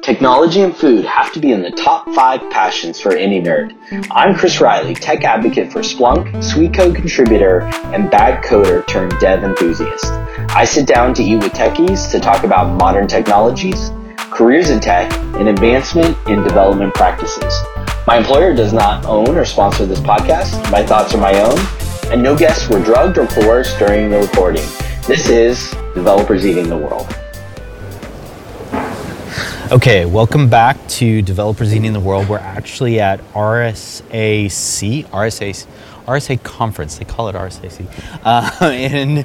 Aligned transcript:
Technology 0.00 0.60
and 0.60 0.76
food 0.76 1.04
have 1.04 1.32
to 1.32 1.40
be 1.40 1.50
in 1.50 1.60
the 1.60 1.70
top 1.72 2.08
five 2.10 2.40
passions 2.52 3.00
for 3.00 3.16
any 3.16 3.42
nerd. 3.42 3.76
I'm 4.12 4.32
Chris 4.32 4.60
Riley, 4.60 4.94
tech 4.94 5.24
advocate 5.24 5.72
for 5.72 5.80
Splunk, 5.80 6.30
SweetCode 6.34 6.94
contributor, 6.94 7.62
and 7.92 8.08
bad 8.08 8.44
coder 8.44 8.86
turned 8.86 9.12
dev 9.18 9.42
enthusiast. 9.42 10.04
I 10.54 10.64
sit 10.64 10.86
down 10.86 11.14
to 11.14 11.24
eat 11.24 11.42
with 11.42 11.52
techies 11.52 12.12
to 12.12 12.20
talk 12.20 12.44
about 12.44 12.78
modern 12.78 13.08
technologies, 13.08 13.90
careers 14.30 14.70
in 14.70 14.78
tech, 14.78 15.12
and 15.34 15.48
advancement 15.48 16.16
in 16.28 16.44
development 16.44 16.94
practices. 16.94 17.52
My 18.06 18.18
employer 18.18 18.54
does 18.54 18.72
not 18.72 19.04
own 19.04 19.36
or 19.36 19.44
sponsor 19.44 19.84
this 19.84 19.98
podcast. 19.98 20.70
My 20.70 20.86
thoughts 20.86 21.12
are 21.12 21.18
my 21.18 21.40
own, 21.40 21.58
and 22.12 22.22
no 22.22 22.36
guests 22.36 22.68
were 22.68 22.78
drugged 22.78 23.18
or 23.18 23.26
coerced 23.26 23.80
during 23.80 24.10
the 24.10 24.20
recording. 24.20 24.64
This 25.08 25.28
is 25.28 25.72
Developers 25.96 26.46
Eating 26.46 26.68
the 26.68 26.78
World. 26.78 27.12
Okay, 29.72 30.04
welcome 30.04 30.50
back 30.50 30.76
to 30.86 31.22
Developers 31.22 31.74
Eating 31.74 31.94
the 31.94 32.00
World. 32.00 32.28
We're 32.28 32.36
actually 32.36 33.00
at 33.00 33.20
RSAC, 33.32 35.06
RSA, 35.06 35.66
RSA 36.04 36.42
conference. 36.42 36.98
They 36.98 37.06
call 37.06 37.30
it 37.30 37.34
RSAC 37.34 37.86
uh, 38.22 38.66
in 38.70 39.24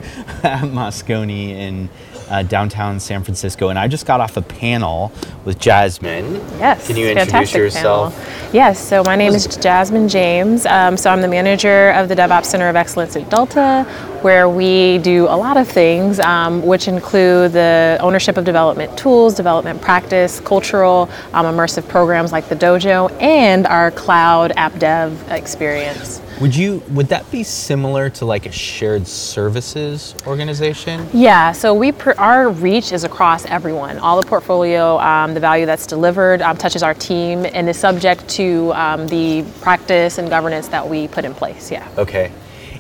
Moscone 0.72 1.50
in 1.50 1.90
uh, 2.30 2.44
downtown 2.44 3.00
San 3.00 3.24
Francisco, 3.24 3.70
and 3.70 3.80
I 3.80 3.88
just 3.88 4.06
got 4.06 4.22
off 4.22 4.38
a 4.38 4.42
panel 4.42 5.12
with 5.46 5.60
Jasmine. 5.60 6.36
Yes. 6.60 6.88
Can 6.88 6.98
you 6.98 7.08
introduce 7.08 7.54
yourself? 7.54 8.14
Panel. 8.16 8.54
Yes. 8.54 8.80
So 8.80 9.04
my 9.04 9.16
name 9.16 9.34
is 9.34 9.48
Jasmine 9.58 10.08
James. 10.08 10.66
Um, 10.66 10.98
so 10.98 11.10
I'm 11.10 11.22
the 11.22 11.28
manager 11.28 11.92
of 11.92 12.10
the 12.10 12.16
DevOps 12.16 12.46
Center 12.46 12.70
of 12.70 12.76
Excellence 12.76 13.16
at 13.16 13.30
Delta, 13.30 13.84
where 14.22 14.50
we 14.50 14.98
do 15.00 15.26
a 15.26 15.38
lot 15.38 15.58
of 15.58 15.68
things, 15.68 16.20
um, 16.20 16.66
which 16.66 16.88
include 16.88 17.54
the 17.54 17.98
ownership 18.02 18.38
of 18.38 18.46
development 18.46 18.98
tools, 18.98 19.36
development 19.36 19.82
practice, 19.82 20.40
cultural, 20.42 21.10
um, 21.34 21.46
immersive 21.46 21.88
programs 21.88 22.32
like 22.32 22.50
the 22.50 22.56
Dojo, 22.56 23.12
and 23.22 23.66
our 23.68 23.92
cloud 23.92 24.52
app 24.56 24.78
dev 24.80 25.32
experience. 25.32 26.22
Would 26.40 26.56
you 26.56 26.84
would 26.90 27.08
that 27.08 27.30
be 27.32 27.42
similar 27.42 28.12
to 28.12 28.26
like 28.26 28.46
a 28.46 28.52
shared 28.52 29.08
services 29.08 30.14
organization? 30.28 31.08
Yeah, 31.12 31.52
so 31.52 31.74
we 31.74 31.92
pr- 31.92 32.12
our 32.20 32.50
reach 32.50 32.92
is 32.92 33.04
across 33.04 33.44
everyone. 33.46 33.98
All 33.98 34.22
the 34.22 34.28
portfolio, 34.28 35.00
um, 35.00 35.34
the 35.34 35.40
value 35.40 35.66
that's 35.66 35.88
delivered 35.88 36.44
um, 36.44 36.56
touches 36.56 36.84
our 36.84 36.94
team 36.94 37.48
and 37.54 37.68
is 37.68 37.78
subject 37.78 38.28
to 38.30 38.72
um, 38.74 39.08
the 39.08 39.44
practice 39.62 40.20
and 40.20 40.30
governance 40.30 40.68
that 40.68 40.88
we 40.88 41.08
put 41.08 41.26
in 41.26 41.34
place. 41.34 41.72
Yeah. 41.72 41.90
Okay, 41.98 42.32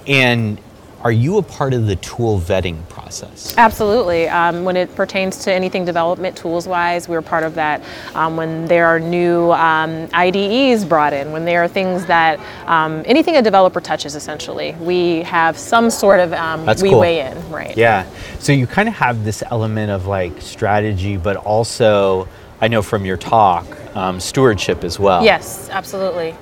and 0.05 0.59
are 1.03 1.11
you 1.11 1.37
a 1.37 1.43
part 1.43 1.73
of 1.73 1.85
the 1.85 1.95
tool 1.97 2.39
vetting 2.39 2.87
process? 2.89 3.53
Absolutely. 3.57 4.27
Um, 4.27 4.63
when 4.63 4.75
it 4.75 4.93
pertains 4.95 5.37
to 5.43 5.53
anything 5.53 5.85
development 5.85 6.35
tools 6.35 6.67
wise, 6.67 7.07
we're 7.07 7.21
part 7.21 7.43
of 7.43 7.55
that. 7.55 7.83
Um, 8.15 8.35
when 8.35 8.65
there 8.65 8.87
are 8.87 8.99
new 8.99 9.51
um, 9.51 10.09
IDEs 10.13 10.85
brought 10.85 11.13
in, 11.13 11.31
when 11.31 11.45
there 11.45 11.63
are 11.63 11.67
things 11.67 12.05
that, 12.07 12.39
um, 12.67 13.03
anything 13.05 13.37
a 13.37 13.41
developer 13.41 13.79
touches 13.79 14.15
essentially, 14.15 14.73
we 14.81 15.21
have 15.23 15.57
some 15.57 15.89
sort 15.89 16.19
of, 16.19 16.33
um, 16.33 16.65
we 16.81 16.89
cool. 16.89 16.99
weigh 16.99 17.21
in, 17.21 17.51
right? 17.51 17.77
Yeah. 17.77 18.09
So 18.39 18.51
you 18.51 18.65
kind 18.65 18.89
of 18.89 18.95
have 18.95 19.23
this 19.23 19.43
element 19.51 19.91
of 19.91 20.07
like 20.07 20.41
strategy, 20.41 21.15
but 21.17 21.37
also, 21.37 22.27
I 22.59 22.67
know 22.67 22.81
from 22.81 23.05
your 23.05 23.17
talk, 23.17 23.65
um, 23.95 24.19
stewardship 24.19 24.83
as 24.83 24.99
well. 24.99 25.23
Yes, 25.23 25.69
absolutely. 25.71 26.35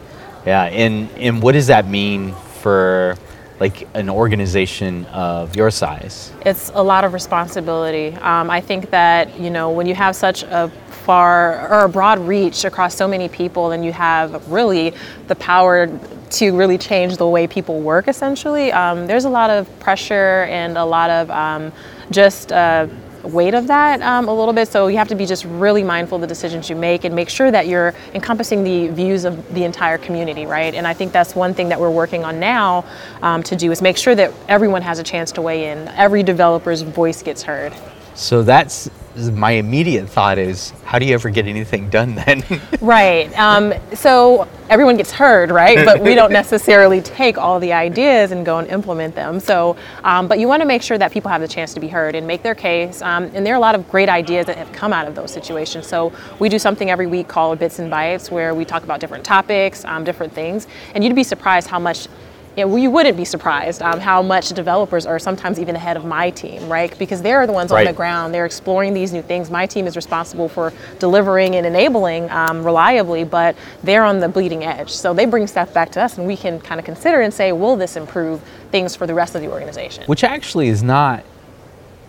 Yeah. 0.45 0.63
And, 0.63 1.09
and 1.17 1.41
what 1.41 1.51
does 1.51 1.67
that 1.67 1.87
mean 1.87 2.33
for 2.61 3.17
like 3.59 3.87
an 3.93 4.09
organization 4.09 5.05
of 5.05 5.55
your 5.55 5.71
size? 5.71 6.31
It's 6.45 6.71
a 6.73 6.83
lot 6.83 7.03
of 7.03 7.13
responsibility. 7.13 8.15
Um, 8.17 8.49
I 8.49 8.61
think 8.61 8.89
that 8.91 9.39
you 9.39 9.49
know 9.49 9.71
when 9.71 9.85
you 9.85 9.95
have 9.95 10.15
such 10.15 10.43
a 10.43 10.69
far 11.05 11.69
or 11.69 11.85
a 11.85 11.89
broad 11.89 12.19
reach 12.19 12.65
across 12.65 12.95
so 12.95 13.07
many 13.07 13.29
people, 13.29 13.69
then 13.69 13.83
you 13.83 13.93
have 13.93 14.51
really 14.51 14.93
the 15.27 15.35
power 15.35 15.87
to 16.31 16.57
really 16.57 16.77
change 16.77 17.17
the 17.17 17.27
way 17.27 17.47
people 17.47 17.79
work. 17.79 18.07
Essentially, 18.07 18.71
um, 18.71 19.07
there's 19.07 19.25
a 19.25 19.29
lot 19.29 19.49
of 19.49 19.67
pressure 19.79 20.43
and 20.49 20.77
a 20.77 20.85
lot 20.85 21.09
of 21.09 21.29
um, 21.31 21.71
just. 22.11 22.51
Uh, 22.51 22.87
weight 23.25 23.53
of 23.53 23.67
that 23.67 24.01
um, 24.01 24.27
a 24.27 24.33
little 24.33 24.53
bit. 24.53 24.67
So 24.67 24.87
you 24.87 24.97
have 24.97 25.07
to 25.09 25.15
be 25.15 25.25
just 25.25 25.45
really 25.45 25.83
mindful 25.83 26.15
of 26.15 26.21
the 26.21 26.27
decisions 26.27 26.69
you 26.69 26.75
make 26.75 27.03
and 27.03 27.15
make 27.15 27.29
sure 27.29 27.51
that 27.51 27.67
you're 27.67 27.93
encompassing 28.13 28.63
the 28.63 28.87
views 28.89 29.25
of 29.25 29.53
the 29.53 29.63
entire 29.63 29.97
community, 29.97 30.45
right? 30.45 30.73
And 30.73 30.87
I 30.87 30.93
think 30.93 31.11
that's 31.11 31.35
one 31.35 31.53
thing 31.53 31.69
that 31.69 31.79
we're 31.79 31.89
working 31.89 32.23
on 32.23 32.39
now 32.39 32.85
um, 33.21 33.43
to 33.43 33.55
do 33.55 33.71
is 33.71 33.81
make 33.81 33.97
sure 33.97 34.15
that 34.15 34.31
everyone 34.47 34.81
has 34.81 34.99
a 34.99 35.03
chance 35.03 35.31
to 35.33 35.41
weigh 35.41 35.71
in. 35.71 35.87
Every 35.89 36.23
developer's 36.23 36.81
voice 36.81 37.23
gets 37.23 37.43
heard. 37.43 37.73
So 38.15 38.43
that's 38.43 38.89
my 39.15 39.51
immediate 39.51 40.09
thought 40.09 40.37
is 40.37 40.71
how 40.83 40.99
do 40.99 41.05
you 41.05 41.13
ever 41.13 41.29
get 41.29 41.47
anything 41.47 41.89
done 41.89 42.15
then? 42.15 42.43
right. 42.81 43.31
Um, 43.39 43.73
so 43.93 44.47
everyone 44.69 44.97
gets 44.97 45.11
heard, 45.11 45.51
right? 45.51 45.85
But 45.85 46.01
we 46.01 46.15
don't 46.15 46.31
necessarily 46.43 47.01
take 47.01 47.37
all 47.37 47.59
the 47.59 47.71
ideas 47.73 48.31
and 48.31 48.45
go 48.45 48.57
and 48.57 48.67
implement 48.67 49.15
them. 49.15 49.39
So, 49.39 49.77
um, 50.03 50.27
but 50.27 50.39
you 50.39 50.47
want 50.47 50.61
to 50.61 50.65
make 50.65 50.81
sure 50.81 50.97
that 50.97 51.11
people 51.11 51.29
have 51.31 51.41
the 51.41 51.47
chance 51.47 51.73
to 51.75 51.79
be 51.79 51.87
heard 51.87 52.15
and 52.15 52.27
make 52.27 52.43
their 52.43 52.55
case. 52.55 53.01
Um, 53.01 53.31
and 53.33 53.45
there 53.45 53.53
are 53.53 53.57
a 53.57 53.61
lot 53.61 53.75
of 53.75 53.89
great 53.89 54.09
ideas 54.09 54.45
that 54.47 54.57
have 54.57 54.71
come 54.71 54.91
out 54.91 55.07
of 55.07 55.15
those 55.15 55.31
situations. 55.31 55.87
So 55.87 56.11
we 56.39 56.49
do 56.49 56.59
something 56.59 56.89
every 56.89 57.07
week 57.07 57.27
called 57.27 57.59
Bits 57.59 57.79
and 57.79 57.89
Bites 57.89 58.31
where 58.31 58.53
we 58.53 58.65
talk 58.65 58.83
about 58.83 58.99
different 58.99 59.23
topics, 59.23 59.85
um, 59.85 60.03
different 60.03 60.33
things, 60.33 60.67
and 60.93 61.03
you'd 61.03 61.15
be 61.15 61.23
surprised 61.23 61.67
how 61.67 61.79
much 61.79 62.07
you, 62.55 62.65
know, 62.65 62.75
you 62.75 62.89
wouldn't 62.89 63.17
be 63.17 63.25
surprised 63.25 63.81
um, 63.81 63.99
how 63.99 64.21
much 64.21 64.49
developers 64.49 65.05
are 65.05 65.19
sometimes 65.19 65.59
even 65.59 65.75
ahead 65.75 65.97
of 65.97 66.05
my 66.05 66.29
team, 66.29 66.67
right? 66.69 66.97
Because 66.97 67.21
they're 67.21 67.45
the 67.45 67.53
ones 67.53 67.71
right. 67.71 67.85
on 67.85 67.93
the 67.93 67.95
ground. 67.95 68.33
They're 68.33 68.45
exploring 68.45 68.93
these 68.93 69.11
new 69.13 69.21
things. 69.21 69.49
My 69.49 69.65
team 69.65 69.87
is 69.87 69.95
responsible 69.95 70.47
for 70.47 70.71
delivering 70.99 71.55
and 71.55 71.65
enabling 71.65 72.29
um, 72.31 72.63
reliably, 72.63 73.23
but 73.23 73.55
they're 73.83 74.03
on 74.03 74.19
the 74.19 74.29
bleeding 74.29 74.63
edge. 74.63 74.89
So 74.89 75.13
they 75.13 75.25
bring 75.25 75.47
stuff 75.47 75.73
back 75.73 75.91
to 75.93 76.01
us, 76.01 76.17
and 76.17 76.27
we 76.27 76.37
can 76.37 76.59
kind 76.61 76.79
of 76.79 76.85
consider 76.85 77.21
and 77.21 77.33
say, 77.33 77.51
will 77.51 77.75
this 77.75 77.95
improve 77.95 78.41
things 78.71 78.95
for 78.95 79.05
the 79.05 79.13
rest 79.13 79.35
of 79.35 79.41
the 79.41 79.51
organization? 79.51 80.05
Which 80.05 80.23
actually 80.23 80.67
is 80.69 80.83
not 80.83 81.23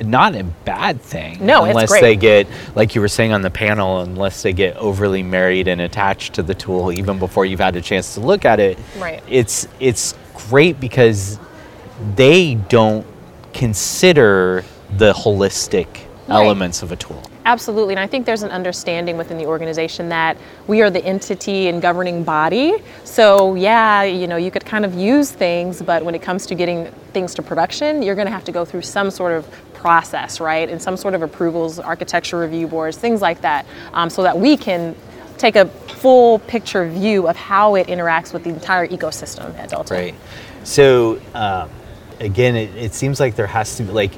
not 0.04 0.34
a 0.34 0.44
bad 0.44 1.00
thing. 1.00 1.44
No, 1.44 1.64
unless 1.64 1.84
it's 1.84 1.92
great. 1.92 2.00
they 2.02 2.16
get, 2.16 2.46
like 2.74 2.94
you 2.94 3.00
were 3.00 3.08
saying 3.08 3.32
on 3.32 3.42
the 3.42 3.50
panel, 3.50 4.00
unless 4.00 4.42
they 4.42 4.52
get 4.52 4.76
overly 4.76 5.22
married 5.22 5.68
and 5.68 5.80
attached 5.80 6.34
to 6.34 6.42
the 6.42 6.54
tool 6.54 6.92
even 6.92 7.18
before 7.18 7.46
you've 7.46 7.60
had 7.60 7.76
a 7.76 7.80
chance 7.80 8.14
to 8.14 8.20
look 8.20 8.44
at 8.44 8.60
it. 8.60 8.78
Right. 8.98 9.22
It's 9.28 9.66
it's 9.80 10.14
great 10.48 10.80
because 10.80 11.38
they 12.14 12.54
don't 12.54 13.06
consider 13.52 14.64
the 14.96 15.12
holistic 15.12 15.86
Right. 16.28 16.44
elements 16.44 16.82
of 16.82 16.90
a 16.90 16.96
tool. 16.96 17.22
Absolutely, 17.44 17.94
and 17.94 18.00
I 18.00 18.08
think 18.08 18.26
there's 18.26 18.42
an 18.42 18.50
understanding 18.50 19.16
within 19.16 19.38
the 19.38 19.46
organization 19.46 20.08
that 20.08 20.36
we 20.66 20.82
are 20.82 20.90
the 20.90 21.04
entity 21.04 21.68
and 21.68 21.80
governing 21.80 22.24
body. 22.24 22.74
So 23.04 23.54
yeah, 23.54 24.02
you 24.02 24.26
know, 24.26 24.34
you 24.34 24.50
could 24.50 24.64
kind 24.64 24.84
of 24.84 24.94
use 24.94 25.30
things, 25.30 25.80
but 25.80 26.04
when 26.04 26.16
it 26.16 26.22
comes 26.22 26.44
to 26.46 26.56
getting 26.56 26.86
things 27.12 27.32
to 27.36 27.42
production, 27.42 28.02
you're 28.02 28.16
going 28.16 28.26
to 28.26 28.32
have 28.32 28.42
to 28.44 28.52
go 28.52 28.64
through 28.64 28.82
some 28.82 29.08
sort 29.12 29.32
of 29.32 29.48
process, 29.74 30.40
right, 30.40 30.68
and 30.68 30.82
some 30.82 30.96
sort 30.96 31.14
of 31.14 31.22
approvals, 31.22 31.78
architecture 31.78 32.40
review 32.40 32.66
boards, 32.66 32.96
things 32.96 33.22
like 33.22 33.40
that, 33.42 33.64
um, 33.94 34.10
so 34.10 34.24
that 34.24 34.36
we 34.36 34.56
can 34.56 34.96
take 35.36 35.56
a 35.56 35.66
full 35.66 36.38
picture 36.40 36.88
view 36.88 37.28
of 37.28 37.36
how 37.36 37.74
it 37.76 37.86
interacts 37.88 38.32
with 38.32 38.44
the 38.44 38.50
entire 38.50 38.86
ecosystem 38.88 39.56
at 39.58 39.70
Delta. 39.70 39.94
Right. 39.94 40.14
So 40.64 41.20
um, 41.34 41.70
again, 42.20 42.56
it, 42.56 42.74
it 42.76 42.94
seems 42.94 43.20
like 43.20 43.36
there 43.36 43.46
has 43.46 43.76
to 43.76 43.82
be 43.82 43.92
like. 43.92 44.12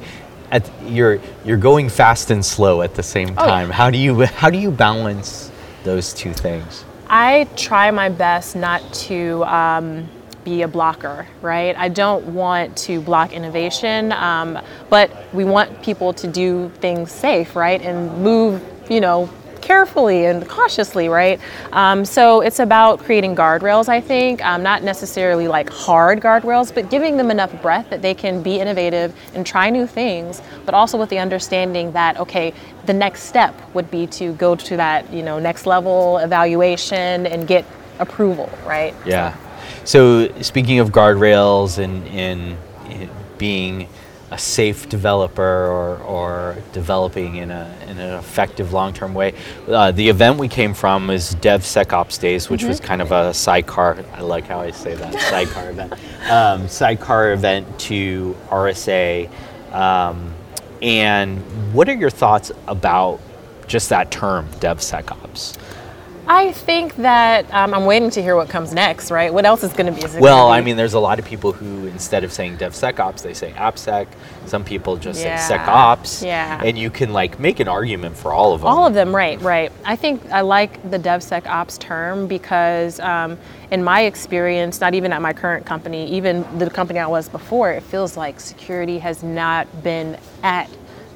At, 0.50 0.66
you're 0.86 1.20
you're 1.44 1.58
going 1.58 1.90
fast 1.90 2.30
and 2.30 2.42
slow 2.42 2.80
at 2.80 2.94
the 2.94 3.02
same 3.02 3.28
Oh, 3.36 3.44
yeah. 3.44 3.50
time. 3.50 3.68
How 3.70 3.90
do 3.90 3.98
you 3.98 4.24
how 4.24 4.48
do 4.48 4.56
you 4.56 4.70
balance 4.70 5.52
those 5.84 6.14
two 6.14 6.32
things? 6.32 6.86
I 7.10 7.46
try 7.54 7.90
my 7.90 8.08
best 8.08 8.56
not 8.56 8.80
to 9.08 9.44
um, 9.44 10.08
be 10.44 10.62
a 10.62 10.68
blocker, 10.68 11.26
right? 11.42 11.76
I 11.76 11.90
don't 11.90 12.24
want 12.28 12.78
to 12.78 13.02
block 13.02 13.34
innovation, 13.34 14.10
um, 14.12 14.58
but 14.88 15.10
we 15.34 15.44
want 15.44 15.82
people 15.82 16.14
to 16.14 16.26
do 16.26 16.70
things 16.80 17.12
safe, 17.12 17.54
right? 17.54 17.82
And 17.82 18.22
move, 18.22 18.62
you 18.88 19.02
know, 19.02 19.28
carefully 19.68 20.24
and 20.24 20.48
cautiously, 20.48 21.10
right? 21.10 21.38
Um, 21.72 22.02
so 22.02 22.40
it's 22.40 22.58
about 22.58 23.00
creating 23.00 23.36
guardrails, 23.36 23.86
I 23.86 24.00
think, 24.00 24.42
um, 24.42 24.62
not 24.62 24.82
necessarily 24.82 25.46
like 25.46 25.68
hard 25.68 26.22
guardrails, 26.22 26.74
but 26.74 26.88
giving 26.88 27.18
them 27.18 27.30
enough 27.30 27.52
breath 27.60 27.90
that 27.90 28.00
they 28.00 28.14
can 28.14 28.42
be 28.42 28.58
innovative 28.60 29.14
and 29.34 29.44
try 29.44 29.68
new 29.68 29.86
things, 29.86 30.40
but 30.64 30.72
also 30.72 30.96
with 30.96 31.10
the 31.10 31.18
understanding 31.18 31.92
that, 31.92 32.16
okay, 32.16 32.54
the 32.86 32.94
next 32.94 33.24
step 33.24 33.54
would 33.74 33.90
be 33.90 34.06
to 34.06 34.32
go 34.34 34.56
to 34.56 34.78
that, 34.78 35.12
you 35.12 35.22
know, 35.22 35.38
next 35.38 35.66
level 35.66 36.16
evaluation 36.16 37.26
and 37.26 37.46
get 37.46 37.66
approval, 37.98 38.50
right? 38.64 38.94
Yeah. 39.04 39.36
So 39.84 40.32
speaking 40.40 40.78
of 40.78 40.92
guardrails 40.92 41.76
and, 41.76 42.08
and 42.08 42.56
being 43.36 43.86
a 44.30 44.38
safe 44.38 44.88
developer 44.88 45.42
or, 45.42 45.98
or 45.98 46.56
developing 46.72 47.36
in, 47.36 47.50
a, 47.50 47.74
in 47.86 47.98
an 47.98 48.18
effective 48.18 48.72
long-term 48.72 49.14
way, 49.14 49.34
uh, 49.68 49.90
the 49.92 50.08
event 50.08 50.38
we 50.38 50.48
came 50.48 50.74
from 50.74 51.06
was 51.06 51.34
DevSecOps 51.36 52.20
Days, 52.20 52.50
which 52.50 52.64
was 52.64 52.78
kind 52.78 53.00
of 53.00 53.10
a 53.12 53.32
sidecar. 53.32 53.96
I 54.14 54.20
like 54.20 54.44
how 54.44 54.60
I 54.60 54.70
say 54.70 54.94
that 54.94 55.14
sidecar 55.20 55.70
event. 55.70 55.94
Um, 56.30 56.68
sidecar 56.68 57.32
event 57.32 57.78
to 57.80 58.36
RSA. 58.50 59.30
Um, 59.72 60.34
and 60.82 61.40
what 61.72 61.88
are 61.88 61.94
your 61.94 62.10
thoughts 62.10 62.52
about 62.66 63.20
just 63.66 63.88
that 63.88 64.10
term, 64.10 64.48
DevSecOps? 64.60 65.58
I 66.30 66.52
think 66.52 66.94
that 66.96 67.52
um, 67.54 67.72
I'm 67.72 67.86
waiting 67.86 68.10
to 68.10 68.22
hear 68.22 68.36
what 68.36 68.50
comes 68.50 68.74
next, 68.74 69.10
right? 69.10 69.32
What 69.32 69.46
else 69.46 69.64
is 69.64 69.72
going 69.72 69.94
to 69.94 70.08
be? 70.08 70.20
well, 70.20 70.50
I 70.50 70.60
mean, 70.60 70.76
there's 70.76 70.92
a 70.92 71.00
lot 71.00 71.18
of 71.18 71.24
people 71.24 71.52
who, 71.52 71.86
instead 71.86 72.22
of 72.22 72.34
saying 72.34 72.58
DevSecOps, 72.58 73.22
they 73.22 73.32
say 73.32 73.52
AppSec. 73.52 74.06
Some 74.44 74.62
people 74.62 74.98
just 74.98 75.22
yeah. 75.22 75.38
say 75.38 75.56
SecOps. 75.56 76.22
Yeah. 76.22 76.60
And 76.62 76.78
you 76.78 76.90
can 76.90 77.14
like 77.14 77.40
make 77.40 77.60
an 77.60 77.68
argument 77.68 78.14
for 78.14 78.32
all 78.34 78.52
of 78.52 78.60
them. 78.60 78.68
All 78.68 78.86
of 78.86 78.92
them, 78.92 79.16
right, 79.16 79.40
right. 79.40 79.72
I 79.86 79.96
think 79.96 80.22
I 80.30 80.42
like 80.42 80.90
the 80.90 80.98
DevSecOps 80.98 81.78
term 81.78 82.26
because, 82.26 83.00
um, 83.00 83.38
in 83.70 83.82
my 83.82 84.02
experience, 84.02 84.82
not 84.82 84.92
even 84.92 85.12
at 85.14 85.22
my 85.22 85.32
current 85.32 85.64
company, 85.64 86.10
even 86.10 86.58
the 86.58 86.68
company 86.68 86.98
I 86.98 87.06
was 87.06 87.30
before, 87.30 87.72
it 87.72 87.82
feels 87.82 88.18
like 88.18 88.38
security 88.38 88.98
has 88.98 89.22
not 89.22 89.66
been 89.82 90.18
at 90.42 90.68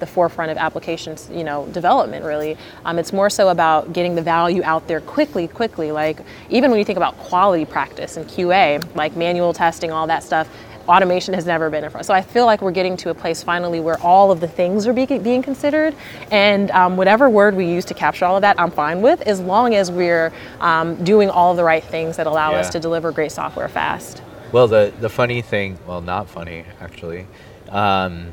the 0.03 0.07
forefront 0.07 0.51
of 0.51 0.59
applications, 0.59 1.31
you 1.33 1.45
know, 1.45 1.65
development. 1.67 2.25
Really, 2.25 2.59
um, 2.85 2.99
it's 2.99 3.13
more 3.13 3.31
so 3.31 3.49
about 3.49 3.93
getting 3.93 4.17
the 4.17 4.23
value 4.23 4.63
out 4.65 4.89
there 4.89 5.01
quickly, 5.01 5.47
quickly. 5.47 5.93
Like 5.93 6.19
even 6.51 6.71
when 6.71 6.79
you 6.81 6.85
think 6.85 6.97
about 6.97 7.17
quality 7.19 7.65
practice 7.65 8.17
and 8.17 8.27
QA, 8.27 8.85
like 8.97 9.17
manual 9.17 9.53
testing, 9.53 9.91
all 9.93 10.07
that 10.09 10.23
stuff. 10.23 10.49
Automation 10.89 11.33
has 11.33 11.47
never 11.47 11.71
been 11.71 11.85
in 11.85 11.91
front. 11.91 12.07
So 12.07 12.13
I 12.13 12.23
feel 12.23 12.45
like 12.45 12.61
we're 12.61 12.73
getting 12.73 12.97
to 12.97 13.11
a 13.11 13.15
place 13.15 13.41
finally 13.41 13.79
where 13.79 14.01
all 14.01 14.33
of 14.33 14.41
the 14.41 14.49
things 14.49 14.85
are 14.89 14.93
be- 14.93 15.07
being 15.07 15.41
considered, 15.41 15.95
and 16.33 16.73
um, 16.73 16.97
whatever 16.97 17.31
word 17.31 17.55
we 17.55 17.67
use 17.67 17.85
to 17.85 17.95
capture 17.95 18.25
all 18.25 18.35
of 18.35 18.43
that, 18.43 18.59
I'm 18.59 18.73
fine 18.73 19.01
with, 19.01 19.21
as 19.23 19.39
long 19.39 19.77
as 19.77 19.93
we're 19.93 20.33
um, 20.61 20.97
doing 21.05 21.31
all 21.31 21.55
the 21.55 21.63
right 21.63 21.85
things 21.85 22.17
that 22.17 22.27
allow 22.27 22.51
Yeah. 22.51 22.59
us 22.63 22.69
to 22.71 22.81
deliver 22.81 23.13
great 23.13 23.31
software 23.31 23.69
fast. 23.69 24.23
Well, 24.51 24.67
the, 24.67 24.93
the 25.01 25.09
funny 25.09 25.41
thing, 25.41 25.79
well, 25.87 26.01
not 26.01 26.29
funny 26.29 26.65
actually, 26.81 27.29
um, 27.71 28.33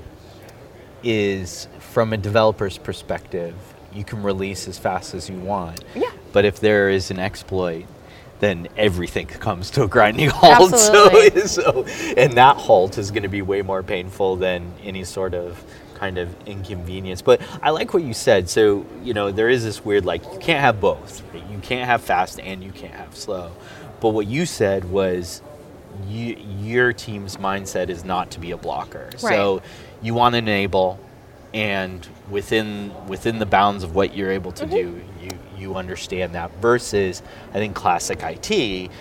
is 1.03 1.67
from 1.79 2.13
a 2.13 2.17
developer's 2.17 2.77
perspective, 2.77 3.55
you 3.93 4.03
can 4.03 4.23
release 4.23 4.67
as 4.67 4.77
fast 4.77 5.13
as 5.13 5.29
you 5.29 5.37
want. 5.37 5.83
Yeah. 5.95 6.11
But 6.31 6.45
if 6.45 6.59
there 6.59 6.89
is 6.89 7.11
an 7.11 7.19
exploit, 7.19 7.85
then 8.39 8.67
everything 8.77 9.25
comes 9.27 9.71
to 9.71 9.83
a 9.83 9.87
grinding 9.87 10.29
halt. 10.33 10.71
So, 10.71 11.05
Absolutely. 11.07 11.41
so, 11.47 11.85
and 12.15 12.33
that 12.33 12.57
halt 12.57 12.97
is 12.97 13.11
going 13.11 13.23
to 13.23 13.29
be 13.29 13.41
way 13.41 13.61
more 13.61 13.83
painful 13.83 14.35
than 14.35 14.71
any 14.83 15.03
sort 15.03 15.33
of 15.33 15.63
kind 15.95 16.17
of 16.17 16.33
inconvenience. 16.47 17.21
But 17.21 17.41
I 17.61 17.71
like 17.71 17.93
what 17.93 18.03
you 18.03 18.13
said. 18.13 18.49
So, 18.49 18.85
you 19.03 19.13
know, 19.13 19.31
there 19.31 19.49
is 19.49 19.63
this 19.63 19.83
weird 19.83 20.05
like 20.05 20.23
you 20.31 20.39
can't 20.39 20.61
have 20.61 20.79
both. 20.79 21.21
right? 21.33 21.43
You 21.49 21.59
can't 21.59 21.85
have 21.85 22.01
fast 22.01 22.39
and 22.39 22.63
you 22.63 22.71
can't 22.71 22.93
have 22.93 23.15
slow. 23.15 23.51
But 23.99 24.09
what 24.09 24.27
you 24.27 24.45
said 24.45 24.85
was 24.85 25.41
you, 26.07 26.37
your 26.61 26.93
team's 26.93 27.35
mindset 27.35 27.89
is 27.89 28.05
not 28.05 28.31
to 28.31 28.39
be 28.39 28.51
a 28.51 28.57
blocker. 28.57 29.09
Right. 29.13 29.19
So. 29.19 29.61
You 30.01 30.13
want 30.13 30.33
to 30.33 30.39
enable 30.39 30.99
and 31.53 32.07
within 32.29 32.91
within 33.07 33.39
the 33.39 33.45
bounds 33.45 33.83
of 33.83 33.95
what 33.95 34.15
you're 34.15 34.31
able 34.31 34.51
to 34.53 34.65
Mm-hmm. 34.65 34.75
do, 34.75 35.01
you 35.23 35.29
you 35.57 35.75
understand 35.75 36.35
that 36.35 36.51
versus 36.61 37.21
I 37.49 37.53
think 37.53 37.75
classic 37.75 38.19
IT 38.23 38.91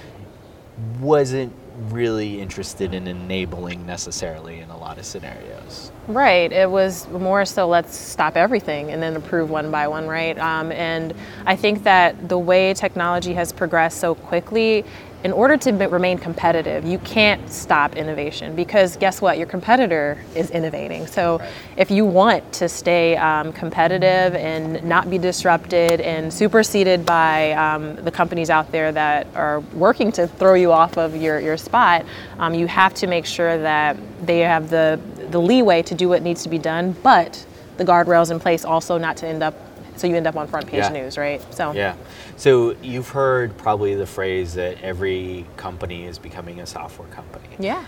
wasn't 1.00 1.52
really 1.90 2.40
interested 2.40 2.92
in 2.92 3.06
enabling 3.06 3.86
necessarily 3.86 4.58
in 4.58 4.70
a 4.70 4.76
lot 4.76 4.98
of 4.98 5.04
scenarios. 5.04 5.92
Right. 6.08 6.50
It 6.50 6.68
was 6.68 7.06
more 7.08 7.44
so 7.44 7.68
let's 7.68 7.96
stop 7.96 8.36
everything 8.36 8.90
and 8.90 9.00
then 9.00 9.14
approve 9.14 9.50
one 9.50 9.70
by 9.70 9.86
one, 9.86 10.08
right? 10.08 10.36
Um, 10.38 10.72
and 10.72 11.14
I 11.46 11.54
think 11.54 11.84
that 11.84 12.28
the 12.28 12.38
way 12.38 12.74
technology 12.74 13.32
has 13.34 13.52
progressed 13.52 14.00
so 14.00 14.16
quickly, 14.16 14.84
in 15.24 15.32
order 15.32 15.56
to 15.56 15.72
remain 15.72 16.16
competitive, 16.16 16.84
you 16.84 16.98
can't 17.00 17.50
stop 17.50 17.96
innovation 17.96 18.54
because 18.54 18.96
guess 18.96 19.20
what? 19.20 19.36
Your 19.36 19.48
competitor 19.48 20.22
is 20.36 20.50
innovating. 20.50 21.08
So 21.08 21.40
if 21.76 21.90
you 21.90 22.04
want 22.04 22.52
to 22.54 22.68
stay 22.68 23.16
um, 23.16 23.52
competitive 23.52 24.36
and 24.36 24.82
not 24.84 25.10
be 25.10 25.18
disrupted 25.18 26.00
and 26.00 26.32
superseded 26.32 27.04
by 27.04 27.52
um, 27.52 27.96
the 27.96 28.12
companies 28.12 28.48
out 28.48 28.70
there 28.70 28.92
that 28.92 29.26
are 29.34 29.60
working 29.74 30.12
to 30.12 30.28
throw 30.28 30.54
you 30.54 30.70
off 30.70 30.96
of 30.96 31.16
your, 31.16 31.40
your 31.40 31.56
spot, 31.56 32.06
um, 32.38 32.54
you 32.54 32.68
have 32.68 32.94
to 32.94 33.08
make 33.08 33.26
sure 33.26 33.58
that 33.58 33.96
they 34.24 34.38
have 34.40 34.70
the, 34.70 35.00
the 35.30 35.40
leeway 35.40 35.82
to 35.82 35.96
do 35.96 36.08
what 36.08 36.22
needs 36.22 36.44
to 36.44 36.48
be 36.48 36.58
done, 36.58 36.94
but 37.02 37.44
the 37.76 37.84
guardrails 37.84 38.30
in 38.30 38.38
place 38.38 38.64
also 38.64 38.98
not 38.98 39.16
to 39.16 39.26
end 39.26 39.42
up 39.42 39.54
so 39.98 40.06
you 40.06 40.16
end 40.16 40.26
up 40.26 40.36
on 40.36 40.46
front 40.46 40.66
page 40.66 40.78
Yeah. 40.78 40.88
news, 40.90 41.18
right? 41.18 41.42
So 41.52 41.72
Yeah. 41.72 41.94
So 42.36 42.76
you've 42.82 43.08
heard 43.08 43.56
probably 43.58 43.94
the 43.94 44.06
phrase 44.06 44.54
that 44.54 44.82
every 44.82 45.44
company 45.56 46.04
is 46.06 46.18
becoming 46.18 46.60
a 46.60 46.66
software 46.66 47.08
company. 47.08 47.48
yeah. 47.58 47.84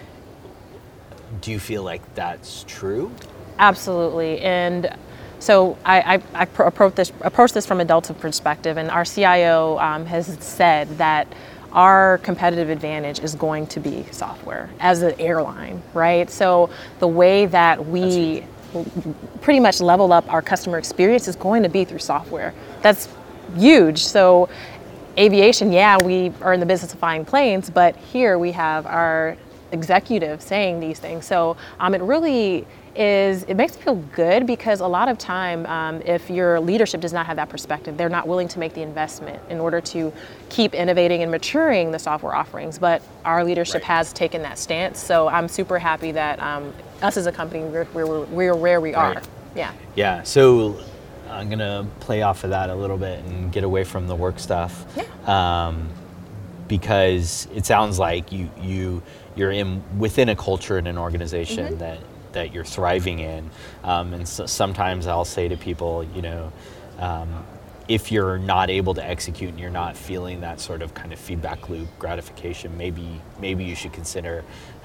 Do 1.41 1.53
you 1.53 1.61
feel 1.61 1.85
like 1.85 2.03
that's 2.17 2.65
true? 2.67 3.13
Absolutely. 3.61 4.41
And 4.41 4.93
so 5.39 5.79
I, 5.85 6.17
I, 6.17 6.23
I 6.35 6.45
pro- 6.47 6.67
approach 6.67 6.97
this 6.97 7.13
approach 7.21 7.53
this 7.53 7.67
from 7.67 7.79
a 7.81 7.85
Delta 7.85 8.13
perspective, 8.15 8.77
and 8.77 8.91
our 8.91 9.05
CIO 9.05 9.79
um, 9.79 10.07
has 10.07 10.27
said 10.41 10.89
that 10.99 11.29
our 11.73 12.19
competitive 12.19 12.69
advantage 12.69 13.21
is 13.21 13.37
going 13.37 13.69
to 13.69 13.79
be 13.79 14.05
software 14.11 14.69
as 14.81 15.03
an 15.03 15.15
airline, 15.21 15.81
right? 15.95 16.29
So 16.29 16.69
the 16.99 17.07
way 17.07 17.47
that 17.47 17.87
we 17.87 18.43
pretty 19.41 19.61
much 19.61 19.81
level 19.81 20.13
up 20.13 20.31
our 20.33 20.43
customer 20.43 20.79
experience 20.79 21.29
is 21.29 21.37
going 21.37 21.63
to 21.63 21.69
be 21.69 21.85
through 21.85 21.99
software. 21.99 22.55
That's 22.83 23.09
huge. 23.57 24.05
So 24.05 24.49
aviation, 25.19 25.73
yeah, 25.73 25.99
we 26.03 26.33
are 26.41 26.53
in 26.53 26.61
the 26.61 26.67
business 26.67 26.93
of 26.93 26.99
flying 26.99 27.25
planes, 27.25 27.71
but 27.71 27.97
here 27.97 28.39
we 28.39 28.53
have 28.53 28.87
our 28.87 29.37
executive 29.73 30.41
saying 30.43 30.81
these 30.81 30.99
things. 30.99 31.27
So 31.27 31.57
um, 31.79 31.95
it 31.95 32.03
really 32.03 32.67
is, 32.97 33.45
it 33.45 33.55
makes 33.55 33.77
me 33.77 33.83
feel 33.83 33.97
good 34.15 34.47
because 34.47 34.81
a 34.81 34.87
lot 34.87 35.09
of 35.09 35.19
time, 35.19 35.65
um, 35.67 36.03
if 36.03 36.29
your 36.31 36.61
leadership 36.61 37.01
does 37.01 37.13
not 37.13 37.27
have 37.27 37.37
that 37.37 37.49
perspective, 37.49 37.97
they're 37.97 38.09
not 38.09 38.27
willing 38.27 38.49
to 38.49 38.59
make 38.59 38.75
the 38.75 38.83
investment 38.83 39.41
in 39.49 39.61
order 39.61 39.81
to 39.81 40.13
keep 40.49 40.75
innovating 40.75 41.23
and 41.23 41.31
maturing 41.31 41.93
the 41.93 41.99
software 41.99 42.35
offerings. 42.35 42.79
But 42.79 43.03
our 43.25 43.45
leadership 43.45 43.83
Right. 43.83 43.85
has 43.85 44.13
taken 44.13 44.43
that 44.43 44.59
stance. 44.59 44.99
So 44.99 45.29
I'm 45.29 45.49
super 45.49 45.79
happy 45.79 46.13
that 46.13 46.41
um, 46.41 46.73
us 47.03 47.17
as 47.17 47.27
a 47.27 47.33
company, 47.33 47.65
we're, 47.65 47.87
we're, 47.95 48.25
we're 48.25 48.55
where 48.55 48.81
we 48.81 48.95
are. 48.95 49.15
Right. 49.15 49.25
Yeah. 49.55 49.73
Yeah. 49.95 50.23
So 50.23 50.79
I'm 51.29 51.49
gonna 51.49 51.87
play 52.01 52.23
off 52.23 52.45
of 52.45 52.51
that 52.51 52.71
a 52.71 52.75
little 52.75 52.99
bit 52.99 53.25
and 53.25 53.53
get 53.53 53.65
away 53.65 53.85
from 53.85 54.07
the 54.09 54.15
work 54.17 54.39
stuff. 54.39 54.85
Um, 55.29 55.89
because 56.69 57.49
it 57.53 57.67
sounds 57.67 57.99
like 57.99 58.31
you 58.31 58.49
you 58.61 59.03
you're 59.35 59.51
in 59.51 59.83
within 59.99 60.29
a 60.29 60.37
culture 60.37 60.79
and 60.79 60.87
an 60.87 60.99
organization 60.99 61.79
that 61.79 61.99
that 62.33 62.53
you're 62.53 62.65
thriving 62.65 63.19
in. 63.19 63.51
Um, 63.85 64.15
and 64.15 64.29
so 64.29 64.47
sometimes 64.47 65.07
I'll 65.07 65.25
say 65.25 65.49
to 65.49 65.57
people, 65.57 66.05
you 66.15 66.23
know. 66.23 66.53
Um, 66.99 67.45
if 67.89 68.13
you're 68.13 68.39
not 68.39 68.71
able 68.71 68.95
to 68.95 69.05
execute 69.05 69.51
and 69.51 69.59
you're 69.59 69.69
not 69.69 69.97
feeling 69.97 70.43
that 70.43 70.61
sort 70.61 70.81
of 70.81 70.95
kind 70.95 71.13
of 71.13 71.19
feedback 71.19 71.69
loop 71.69 71.89
gratification, 71.99 72.77
maybe 72.79 73.21
maybe 73.41 73.65
you 73.65 73.75
should 73.75 73.93
consider 73.93 74.45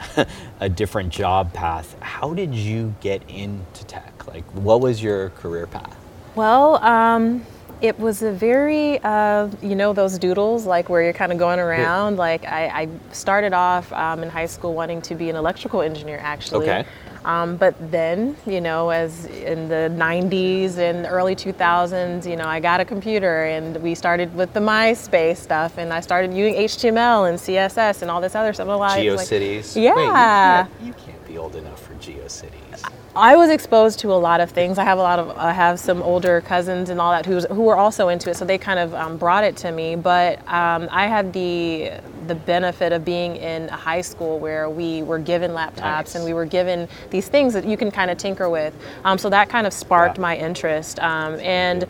a 0.60 0.68
different 0.68 1.14
job 1.14 1.54
path. 1.54 1.96
How 2.00 2.34
did 2.34 2.56
you 2.56 2.96
get 3.02 3.22
into 3.30 3.86
tech? 3.86 4.26
Like, 4.26 4.44
what 4.56 4.82
was 4.82 5.04
your 5.04 5.30
career 5.30 5.68
path? 5.68 5.96
Well, 6.34 6.84
um, 6.84 7.46
it 7.80 8.00
was 8.00 8.24
a 8.24 8.32
very, 8.32 9.00
uh, 9.04 9.50
you 9.62 9.76
know, 9.76 9.94
those 9.94 10.18
doodles, 10.18 10.66
like 10.66 10.90
where 10.90 11.04
you're 11.04 11.14
kind 11.14 11.32
of 11.32 11.38
going 11.38 11.60
around. 11.60 12.18
Like 12.18 12.44
I, 12.46 12.68
I 12.68 12.90
started 13.12 13.54
off 13.54 13.92
um, 13.94 14.24
in 14.24 14.30
high 14.30 14.48
school 14.48 14.74
wanting 14.74 15.02
to 15.04 15.16
be 15.16 15.30
an 15.30 15.36
electrical 15.36 15.82
engineer, 15.82 16.20
actually. 16.22 16.70
Okay. 16.70 16.86
Um, 17.26 17.58
but 17.58 17.74
then, 17.92 18.38
you 18.46 18.62
know, 18.62 18.92
as 18.92 19.26
in 19.26 19.68
the 19.68 19.92
90s 19.98 20.78
and 20.78 21.08
early 21.08 21.36
2000s, 21.36 22.30
you 22.30 22.36
know, 22.36 22.46
I 22.46 22.60
got 22.60 22.80
a 22.80 22.86
computer 22.86 23.46
and 23.46 23.76
we 23.78 23.96
started 23.96 24.34
with 24.36 24.54
the 24.54 24.60
MySpace 24.60 25.38
stuff, 25.38 25.80
and 25.80 25.92
I 25.92 26.02
started 26.02 26.34
using 26.36 26.54
HTML 26.54 27.28
and 27.28 27.40
CSS 27.40 28.04
and 28.04 28.12
all 28.12 28.22
this 28.22 28.36
other 28.36 28.54
stuff. 28.54 28.70
I'm 28.70 28.78
like- 28.78 29.04
GeoCities. 29.04 29.76
Yeah. 29.76 30.68
Wait, 30.68 30.86
you, 30.86 30.88
you 30.90 30.94
old 31.46 31.56
enough 31.56 31.80
for 31.86 31.94
GeoCities. 31.96 32.84
I 33.16 33.36
was 33.36 33.52
exposed 33.52 34.00
to 34.00 34.12
a 34.12 34.16
lot 34.16 34.42
of 34.42 34.50
things. 34.50 34.80
I 34.80 34.84
have 34.84 34.98
a 34.98 35.02
lot 35.02 35.20
of, 35.20 35.38
I 35.38 35.54
have 35.54 35.80
some 35.80 36.02
older 36.02 36.42
cousins 36.42 36.90
and 36.90 37.00
all 37.00 37.12
that 37.12 37.24
who's, 37.28 37.46
who 37.46 37.62
were 37.62 37.76
also 37.78 38.08
into 38.10 38.32
it, 38.32 38.36
so 38.36 38.46
they 38.46 38.58
kind 38.58 38.80
of 38.80 38.96
um, 38.96 39.18
brought 39.18 39.44
it 39.44 39.56
to 39.58 39.72
me. 39.72 39.96
But 39.96 40.40
um, 40.52 40.88
I 40.92 41.06
had 41.08 41.32
the 41.34 41.92
the 42.26 42.34
benefit 42.34 42.92
of 42.92 43.06
being 43.06 43.36
in 43.36 43.70
a 43.70 43.76
high 43.76 44.02
school 44.02 44.40
where 44.40 44.68
we 44.68 45.04
were 45.04 45.20
given 45.20 45.52
laptops 45.52 45.82
Nice. 45.82 46.16
and 46.16 46.26
we 46.26 46.34
were 46.34 46.46
given 46.48 46.88
these 47.12 47.28
things 47.28 47.54
that 47.54 47.66
you 47.66 47.78
can 47.78 47.92
kind 47.92 48.10
of 48.10 48.18
tinker 48.18 48.50
with. 48.50 48.74
Um, 49.04 49.20
so 49.20 49.30
that 49.30 49.48
kind 49.48 49.68
of 49.68 49.74
sparked 49.74 50.18
Yeah. 50.18 50.22
my 50.24 50.36
interest. 50.36 50.98
Um, 51.00 51.40
and 51.42 51.86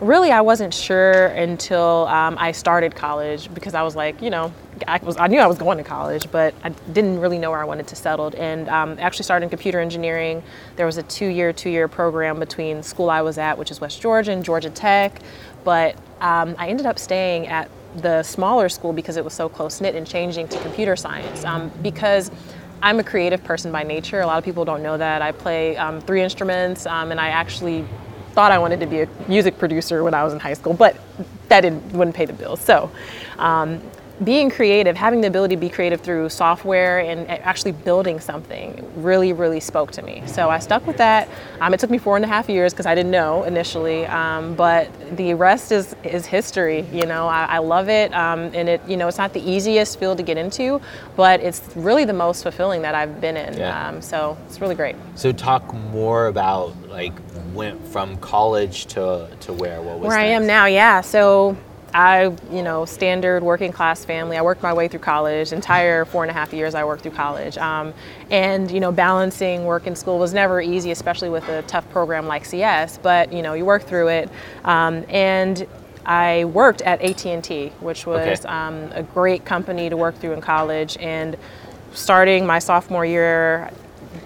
really, 0.00 0.30
I 0.30 0.40
wasn't 0.40 0.72
sure 0.72 1.26
until 1.26 2.06
um, 2.08 2.36
I 2.38 2.52
started 2.52 2.94
college 2.94 3.52
because 3.54 3.74
I 3.74 3.82
was 3.82 3.96
like, 3.96 4.20
you 4.22 4.30
know, 4.30 4.52
I 4.86 4.98
was 5.02 5.16
I 5.16 5.26
knew 5.26 5.40
I 5.40 5.46
was 5.46 5.58
going 5.58 5.78
to 5.78 5.84
college, 5.84 6.30
but 6.30 6.54
I 6.62 6.68
didn't 6.68 7.18
really 7.18 7.38
know 7.38 7.50
where 7.50 7.60
I 7.60 7.64
wanted 7.64 7.86
to 7.88 7.96
settle. 7.96 8.32
And 8.36 8.68
um, 8.68 8.96
actually 9.00 9.24
started 9.24 9.44
in 9.44 9.50
computer 9.50 9.80
engineering. 9.80 10.42
There 10.76 10.86
was 10.86 10.98
a 10.98 11.02
two-year, 11.04 11.52
two-year 11.52 11.88
program 11.88 12.38
between 12.38 12.82
school 12.82 13.10
I 13.10 13.22
was 13.22 13.38
at, 13.38 13.58
which 13.58 13.70
is 13.70 13.80
West 13.80 14.00
Georgia 14.00 14.32
and 14.32 14.44
Georgia 14.44 14.70
Tech. 14.70 15.20
But 15.64 15.96
um, 16.20 16.54
I 16.58 16.68
ended 16.68 16.86
up 16.86 16.98
staying 16.98 17.48
at 17.48 17.70
the 17.96 18.22
smaller 18.22 18.68
school 18.68 18.92
because 18.92 19.16
it 19.16 19.24
was 19.24 19.32
so 19.32 19.48
close 19.48 19.80
knit 19.80 19.94
and 19.94 20.06
changing 20.06 20.48
to 20.48 20.60
computer 20.60 20.96
science 20.96 21.44
um, 21.44 21.70
because. 21.82 22.30
I'm 22.80 23.00
a 23.00 23.02
creative 23.02 23.42
person 23.42 23.72
by 23.72 23.82
nature. 23.82 24.20
A 24.20 24.26
lot 24.28 24.38
of 24.38 24.44
people 24.44 24.64
don't 24.64 24.84
know 24.84 24.96
that. 24.96 25.20
I 25.20 25.32
play 25.32 25.76
um, 25.76 26.00
three 26.00 26.22
instruments, 26.22 26.86
um, 26.86 27.10
and 27.10 27.20
I 27.20 27.30
actually 27.30 27.84
thought 28.38 28.52
I 28.52 28.58
wanted 28.58 28.78
to 28.78 28.86
be 28.86 29.00
a 29.00 29.08
music 29.26 29.58
producer 29.58 30.04
when 30.04 30.14
I 30.14 30.22
was 30.22 30.32
in 30.32 30.38
high 30.38 30.54
school, 30.54 30.72
but 30.72 30.96
that 31.48 31.62
didn't 31.62 31.82
wouldn't 31.92 32.14
pay 32.14 32.24
the 32.24 32.32
bills. 32.32 32.60
So 32.60 32.88
um, 33.36 33.80
being 34.24 34.50
creative, 34.50 34.96
having 34.96 35.20
the 35.20 35.28
ability 35.28 35.54
to 35.54 35.60
be 35.60 35.68
creative 35.68 36.00
through 36.00 36.28
software 36.28 36.98
and 36.98 37.28
actually 37.28 37.72
building 37.72 38.18
something 38.18 38.84
really, 38.96 39.32
really 39.32 39.60
spoke 39.60 39.92
to 39.92 40.02
me. 40.02 40.22
So 40.26 40.50
I 40.50 40.58
stuck 40.58 40.86
with 40.86 40.96
that. 40.96 41.28
Um, 41.60 41.72
it 41.72 41.80
took 41.80 41.90
me 41.90 41.98
four 41.98 42.16
and 42.16 42.24
a 42.24 42.28
half 42.28 42.48
years 42.48 42.72
because 42.72 42.86
I 42.86 42.94
didn't 42.94 43.12
know 43.12 43.44
initially, 43.44 44.06
um, 44.06 44.54
but 44.54 44.88
the 45.16 45.34
rest 45.34 45.72
is 45.72 45.94
is 46.02 46.26
history. 46.26 46.80
You 46.92 47.06
know, 47.06 47.28
I, 47.28 47.44
I 47.44 47.58
love 47.58 47.88
it, 47.88 48.12
um, 48.12 48.50
and 48.54 48.68
it 48.68 48.80
you 48.88 48.96
know 48.96 49.08
it's 49.08 49.18
not 49.18 49.32
the 49.32 49.40
easiest 49.48 49.98
field 49.98 50.18
to 50.18 50.24
get 50.24 50.36
into, 50.36 50.80
but 51.16 51.40
it's 51.40 51.62
really 51.76 52.04
the 52.04 52.12
most 52.12 52.42
fulfilling 52.42 52.82
that 52.82 52.94
I've 52.94 53.20
been 53.20 53.36
in. 53.36 53.56
Yeah. 53.56 53.88
Um, 53.88 54.02
so 54.02 54.36
it's 54.46 54.60
really 54.60 54.74
great. 54.74 54.96
So 55.14 55.32
talk 55.32 55.72
more 55.74 56.26
about 56.26 56.74
like 56.88 57.12
went 57.54 57.86
from 57.88 58.16
college 58.18 58.86
to 58.86 59.28
to 59.40 59.52
where 59.52 59.80
what 59.80 60.00
was 60.00 60.08
Where 60.08 60.18
I 60.18 60.24
am 60.24 60.46
now, 60.46 60.66
yeah. 60.66 61.00
So 61.00 61.56
I, 61.94 62.34
you 62.52 62.62
know, 62.62 62.84
standard 62.84 63.42
working 63.42 63.72
class 63.72 64.04
family. 64.04 64.36
I 64.36 64.42
worked 64.42 64.62
my 64.62 64.72
way 64.72 64.88
through 64.88 65.00
college. 65.00 65.52
Entire 65.52 66.04
four 66.04 66.22
and 66.22 66.30
a 66.30 66.34
half 66.34 66.52
years 66.52 66.74
I 66.74 66.84
worked 66.84 67.02
through 67.02 67.12
college. 67.12 67.56
Um, 67.58 67.94
and 68.30 68.70
you 68.70 68.80
know, 68.80 68.92
balancing 68.92 69.64
work 69.64 69.86
and 69.86 69.96
school 69.96 70.18
was 70.18 70.34
never 70.34 70.60
easy, 70.60 70.90
especially 70.90 71.30
with 71.30 71.48
a 71.48 71.62
tough 71.62 71.88
program 71.90 72.26
like 72.26 72.44
CS. 72.44 72.98
But 72.98 73.32
you 73.32 73.42
know, 73.42 73.54
you 73.54 73.64
work 73.64 73.82
through 73.84 74.08
it. 74.08 74.30
Um, 74.64 75.04
and 75.08 75.66
I 76.06 76.44
worked 76.46 76.80
at 76.82 77.02
AT&T, 77.02 77.68
which 77.80 78.06
was 78.06 78.40
Okay. 78.44 78.48
um, 78.48 78.90
a 78.94 79.02
great 79.02 79.44
company 79.44 79.90
to 79.90 79.96
work 79.96 80.16
through 80.16 80.32
in 80.32 80.40
college. 80.40 80.96
And 80.98 81.36
starting 81.92 82.46
my 82.46 82.58
sophomore 82.58 83.04
year, 83.04 83.70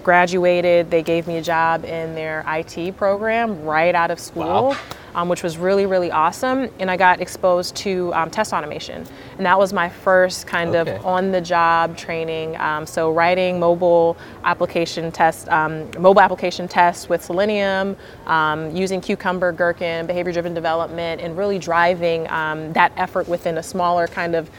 graduated, 0.04 0.90
they 0.90 1.02
gave 1.02 1.26
me 1.26 1.37
a 1.38 1.42
job 1.42 1.85
in 1.85 2.14
their 2.14 2.45
IT 2.47 2.97
program 2.97 3.64
right 3.64 3.95
out 3.95 4.11
of 4.11 4.19
school, 4.21 4.71
Wow. 4.71 4.76
Um, 5.14 5.28
which 5.28 5.42
was 5.42 5.59
really, 5.59 5.87
really 5.87 6.11
awesome. 6.11 6.69
And 6.78 6.90
I 6.90 6.97
got 6.97 7.21
exposed 7.21 7.75
to 7.76 8.12
um, 8.14 8.31
test 8.31 8.52
automation. 8.52 9.07
And 9.37 9.47
that 9.47 9.59
was 9.59 9.73
my 9.73 9.88
first 9.88 10.47
kind 10.47 10.75
Okay. 10.75 10.97
of 10.97 11.07
on 11.07 11.33
the 11.33 11.40
job 11.40 11.97
training. 11.97 12.57
Um, 12.61 12.87
so, 12.87 13.11
writing 13.12 13.59
mobile 13.61 14.16
application 14.45 15.12
tests, 15.12 15.49
um, 15.49 15.90
mobile 15.99 16.21
application 16.21 16.69
tests 16.69 17.09
with 17.09 17.23
Selenium, 17.25 17.97
um, 18.26 18.75
using 18.75 19.00
Cucumber, 19.00 19.52
Gherkin, 19.52 20.07
behavior 20.07 20.33
driven 20.33 20.54
development, 20.54 21.21
and 21.21 21.37
really 21.37 21.59
driving 21.59 22.28
um, 22.31 22.73
that 22.73 22.92
effort 22.97 23.28
within 23.28 23.59
a 23.59 23.62
smaller 23.62 24.07
kind 24.07 24.35
of 24.35 24.50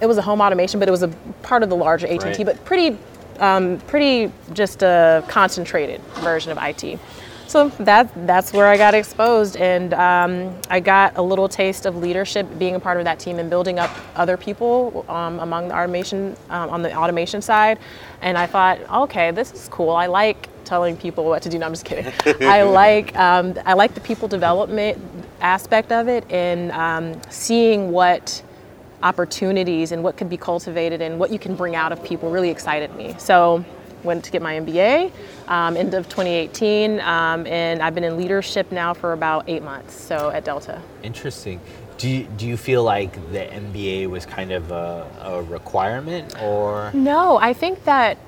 it 0.00 0.06
was 0.06 0.18
a 0.18 0.22
home 0.22 0.40
automation, 0.40 0.80
but 0.80 0.88
it 0.88 0.90
was 0.90 1.04
a 1.04 1.08
part 1.42 1.62
of 1.62 1.70
the 1.70 1.76
larger 1.76 2.06
AT&T, 2.08 2.24
Right. 2.26 2.44
but 2.44 2.62
pretty, 2.64 2.98
um, 3.38 3.78
pretty 3.86 4.30
just 4.52 4.82
a 4.82 5.24
concentrated 5.28 6.00
version 6.16 6.50
of 6.50 6.58
IT. 6.60 6.98
So 7.46 7.68
that 7.80 8.10
that's 8.26 8.52
where 8.52 8.66
I 8.66 8.76
got 8.76 8.94
exposed, 8.94 9.56
and 9.56 9.94
um, 9.94 10.56
I 10.70 10.80
got 10.80 11.16
a 11.16 11.22
little 11.22 11.48
taste 11.48 11.86
of 11.86 11.96
leadership, 11.96 12.46
being 12.58 12.74
a 12.74 12.80
part 12.80 12.98
of 12.98 13.04
that 13.04 13.18
team 13.18 13.38
and 13.38 13.48
building 13.48 13.78
up 13.78 13.90
other 14.16 14.36
people 14.36 15.04
um, 15.08 15.38
among 15.40 15.68
the 15.68 15.76
automation 15.76 16.36
um, 16.50 16.70
on 16.70 16.82
the 16.82 16.94
automation 16.96 17.42
side. 17.42 17.78
And 18.22 18.38
I 18.38 18.46
thought, 18.46 18.80
okay, 18.90 19.30
this 19.30 19.52
is 19.52 19.68
cool. 19.68 19.90
I 19.90 20.06
like 20.06 20.48
telling 20.64 20.96
people 20.96 21.24
what 21.24 21.42
to 21.42 21.48
do. 21.48 21.58
No, 21.58 21.66
I'm 21.66 21.72
just 21.72 21.84
kidding. 21.84 22.12
I 22.48 22.62
like 22.62 23.14
um, 23.16 23.54
I 23.64 23.74
like 23.74 23.94
the 23.94 24.00
people 24.00 24.26
development 24.26 24.98
aspect 25.40 25.92
of 25.92 26.08
it, 26.08 26.28
and 26.30 26.72
um, 26.72 27.20
seeing 27.30 27.92
what 27.92 28.42
opportunities 29.02 29.92
and 29.92 30.02
what 30.02 30.16
could 30.16 30.30
be 30.30 30.36
cultivated 30.36 31.02
and 31.02 31.18
what 31.18 31.30
you 31.30 31.38
can 31.38 31.54
bring 31.54 31.76
out 31.76 31.92
of 31.92 32.02
people 32.02 32.30
really 32.30 32.48
excited 32.48 32.94
me. 32.96 33.14
So 33.18 33.62
went 34.04 34.24
to 34.24 34.30
get 34.30 34.42
my 34.42 34.54
MBA 34.54 35.10
um, 35.48 35.76
end 35.76 35.94
of 35.94 36.08
2018 36.08 37.00
um, 37.00 37.46
and 37.46 37.82
I've 37.82 37.94
been 37.94 38.04
in 38.04 38.16
leadership 38.16 38.70
now 38.70 38.94
for 38.94 39.12
about 39.12 39.48
eight 39.48 39.62
months 39.62 39.94
so 39.94 40.30
at 40.30 40.44
Delta. 40.44 40.80
Interesting. 41.02 41.60
Do 41.98 42.08
you, 42.08 42.24
do 42.24 42.46
you 42.46 42.56
feel 42.56 42.82
like 42.82 43.14
the 43.32 43.38
MBA 43.38 44.08
was 44.08 44.26
kind 44.26 44.52
of 44.52 44.70
a, 44.72 45.06
a 45.22 45.42
requirement 45.42 46.40
or? 46.42 46.90
No, 46.92 47.38
I 47.38 47.52
think 47.52 47.84
that 47.84 48.18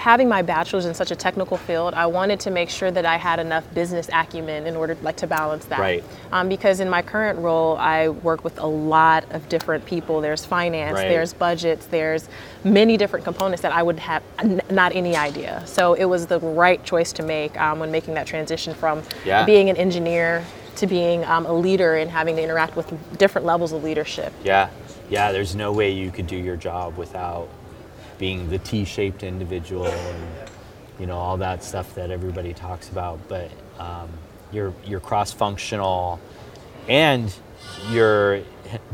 having 0.00 0.30
my 0.30 0.40
bachelor's 0.40 0.86
in 0.86 0.94
such 0.94 1.10
a 1.10 1.14
technical 1.14 1.58
field, 1.58 1.92
I 1.92 2.06
wanted 2.06 2.40
to 2.40 2.50
make 2.50 2.70
sure 2.70 2.90
that 2.90 3.04
I 3.04 3.18
had 3.18 3.38
enough 3.38 3.64
business 3.74 4.08
acumen 4.10 4.66
in 4.66 4.74
order 4.74 4.96
like 5.02 5.16
to 5.18 5.26
balance 5.26 5.66
that. 5.66 5.78
Right. 5.78 6.02
Um, 6.32 6.48
because 6.48 6.80
in 6.80 6.88
my 6.88 7.02
current 7.02 7.38
role, 7.38 7.76
I 7.76 8.08
work 8.08 8.42
with 8.42 8.58
a 8.58 8.66
lot 8.66 9.30
of 9.30 9.46
different 9.50 9.84
people. 9.84 10.22
There's 10.22 10.42
finance, 10.42 10.94
Right. 10.94 11.08
there's 11.08 11.34
budgets, 11.34 11.84
there's 11.84 12.30
many 12.64 12.96
different 12.96 13.26
components 13.26 13.60
that 13.60 13.72
I 13.72 13.82
would 13.82 13.98
have 13.98 14.22
n- 14.38 14.62
not 14.70 14.96
any 14.96 15.16
idea. 15.16 15.62
So 15.66 15.92
it 15.92 16.06
was 16.06 16.26
the 16.26 16.40
right 16.40 16.82
choice 16.82 17.12
to 17.12 17.22
make 17.22 17.60
um, 17.60 17.78
when 17.78 17.90
making 17.90 18.14
that 18.14 18.26
transition 18.26 18.72
from 18.72 19.02
Yeah. 19.26 19.44
being 19.44 19.68
an 19.68 19.76
engineer 19.76 20.42
to 20.76 20.86
being 20.86 21.26
um, 21.26 21.44
a 21.44 21.52
leader 21.52 21.96
and 21.96 22.10
having 22.10 22.36
to 22.36 22.42
interact 22.42 22.74
with 22.74 22.90
different 23.18 23.46
levels 23.46 23.72
of 23.72 23.84
leadership. 23.84 24.32
Yeah, 24.42 24.70
yeah. 25.10 25.30
There's 25.30 25.54
no 25.54 25.72
way 25.72 25.90
you 25.90 26.10
could 26.10 26.26
do 26.26 26.36
your 26.36 26.56
job 26.56 26.96
without 26.96 27.48
being 28.20 28.48
the 28.50 28.58
T-shaped 28.58 29.22
individual 29.24 29.86
and 29.86 30.24
you 31.00 31.06
know 31.06 31.16
all 31.16 31.38
that 31.38 31.64
stuff 31.64 31.92
that 31.96 32.10
everybody 32.12 32.52
talks 32.52 32.88
about. 32.90 33.18
But 33.28 33.50
um, 33.80 34.08
you're 34.52 34.72
you're 34.86 35.00
cross-functional, 35.00 36.20
and 36.86 37.34
you're 37.90 38.42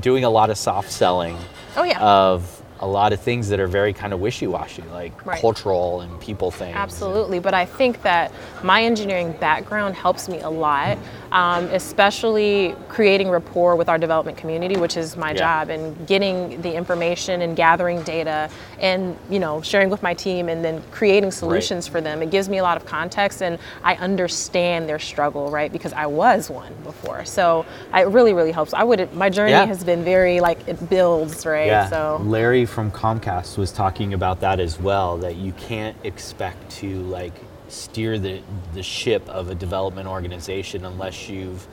doing 0.00 0.24
a 0.24 0.30
lot 0.30 0.48
of 0.48 0.56
soft 0.56 0.90
selling 0.90 1.36
Oh 1.76 1.82
yeah. 1.82 2.00
of 2.00 2.62
a 2.80 2.86
lot 2.86 3.12
of 3.14 3.20
things 3.20 3.48
that 3.48 3.58
are 3.58 3.66
very 3.66 3.92
kind 3.94 4.12
of 4.12 4.20
wishy-washy, 4.20 4.82
like 4.92 5.24
Right. 5.26 5.40
cultural 5.40 6.02
and 6.02 6.20
people 6.20 6.50
things. 6.50 6.76
Absolutely, 6.76 7.38
but 7.40 7.54
I 7.54 7.64
think 7.64 8.02
that 8.02 8.30
my 8.62 8.84
engineering 8.84 9.32
background 9.32 9.94
helps 9.94 10.28
me 10.28 10.40
a 10.40 10.50
lot, 10.50 10.98
um, 11.36 11.66
especially 11.66 12.74
creating 12.88 13.28
rapport 13.28 13.76
with 13.76 13.90
our 13.90 13.98
development 13.98 14.38
community, 14.38 14.78
which 14.78 14.96
is 14.96 15.18
my 15.18 15.32
Yeah. 15.32 15.36
job, 15.64 15.68
and 15.68 16.06
getting 16.06 16.62
the 16.62 16.74
information 16.74 17.42
and 17.42 17.54
gathering 17.54 18.00
data, 18.04 18.48
and 18.80 19.14
you 19.28 19.38
know 19.38 19.60
sharing 19.60 19.90
with 19.90 20.02
my 20.02 20.14
team, 20.14 20.48
and 20.48 20.64
then 20.64 20.82
creating 20.90 21.30
solutions 21.30 21.86
for 21.86 22.00
them. 22.00 22.22
It 22.22 22.30
gives 22.30 22.48
me 22.48 22.56
a 22.56 22.62
lot 22.62 22.78
of 22.78 22.86
context, 22.86 23.42
and 23.42 23.58
I 23.84 23.96
understand 23.96 24.88
their 24.88 24.98
struggle, 24.98 25.50
right? 25.50 25.70
Because 25.70 25.92
I 25.92 26.06
was 26.06 26.48
one 26.48 26.72
before, 26.84 27.26
so 27.26 27.66
it 27.94 28.08
really, 28.08 28.32
really 28.32 28.52
helps. 28.52 28.72
I 28.72 28.82
would. 28.82 29.12
My 29.12 29.28
journey 29.28 29.50
Yeah. 29.52 29.66
has 29.66 29.84
been 29.84 30.02
very 30.04 30.40
like 30.40 30.66
it 30.66 30.88
builds, 30.88 31.44
right? 31.44 31.66
Yeah, 31.66 31.90
So 31.90 32.18
Larry 32.24 32.64
from 32.64 32.90
Comcast 32.90 33.58
was 33.58 33.72
talking 33.72 34.14
about 34.14 34.40
that 34.40 34.58
as 34.58 34.80
well. 34.80 35.18
That 35.18 35.36
you 35.36 35.52
can't 35.52 35.96
expect 36.02 36.70
to 36.80 37.02
like 37.02 37.34
steer 37.68 38.18
the 38.18 38.40
the 38.74 38.82
ship 38.82 39.28
of 39.28 39.50
a 39.50 39.54
development 39.54 40.08
organization 40.08 40.84
unless 40.84 41.28
you've 41.28 41.66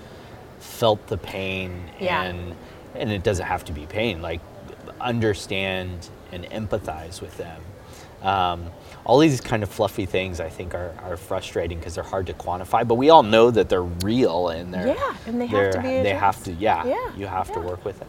felt 0.60 1.06
the 1.08 1.18
pain 1.18 1.84
Yeah. 2.00 2.24
and 2.24 2.56
and 2.96 3.12
it 3.12 3.24
doesn't 3.24 3.46
have 3.46 3.66
to 3.66 3.72
be 3.74 3.86
pain. 3.86 4.22
Like 4.22 4.42
understand 5.02 6.10
and 6.32 6.46
empathize 6.46 7.22
with 7.22 7.36
them. 7.38 7.62
Um, 8.22 8.72
all 9.06 9.20
these 9.20 9.42
kind 9.42 9.64
of 9.64 9.70
fluffy 9.70 10.06
things 10.06 10.40
I 10.40 10.48
think 10.50 10.74
are, 10.74 10.94
are 11.04 11.18
frustrating 11.18 11.78
because 11.78 11.96
they're 11.96 12.04
hard 12.06 12.28
to 12.28 12.34
quantify, 12.34 12.88
but 12.88 12.96
we 12.96 13.10
all 13.10 13.22
know 13.24 13.52
that 13.52 13.68
they're 13.68 13.84
real 13.84 14.48
and 14.50 14.74
they're 14.74 14.88
Yeah, 14.88 15.16
and 15.28 15.42
they 15.42 15.46
have 15.48 15.74
to 15.74 15.82
be 15.82 15.88
they 16.02 16.14
have 16.14 16.42
to 16.46 16.54
yeah, 16.54 16.86
Yeah, 16.86 17.16
you 17.18 17.28
have 17.28 17.52
to 17.54 17.60
work 17.60 17.84
with 17.84 18.00
them. 18.00 18.08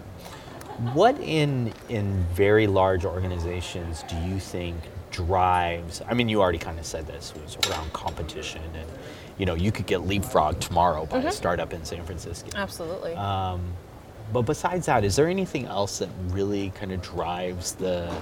What 0.94 1.18
in 1.20 1.72
in 1.88 2.24
very 2.34 2.66
large 2.68 3.04
organizations 3.04 4.04
do 4.08 4.16
you 4.18 4.38
think 4.38 4.76
drives? 5.14 6.02
I 6.08 6.14
mean, 6.14 6.28
you 6.28 6.42
already 6.42 6.58
kind 6.58 6.78
of 6.78 6.84
said 6.84 7.06
this 7.06 7.32
was 7.34 7.56
around 7.68 7.92
competition, 7.92 8.62
and 8.74 8.88
you 9.38 9.46
know, 9.46 9.54
you 9.54 9.70
could 9.72 9.86
get 9.86 10.00
leapfrogged 10.00 10.60
tomorrow 10.60 11.06
by 11.06 11.18
a 11.18 11.32
startup 11.32 11.72
in 11.72 11.84
San 11.84 12.04
Francisco. 12.04 12.50
absolutely. 12.54 13.14
Um, 13.14 13.72
but 14.32 14.42
besides 14.42 14.86
that, 14.86 15.04
is 15.04 15.16
there 15.16 15.28
anything 15.28 15.66
else 15.66 15.98
that 15.98 16.08
really 16.28 16.70
kind 16.70 16.92
of 16.92 17.02
drives 17.02 17.72
the 17.72 18.12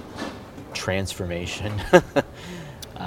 transformation? 0.73 1.71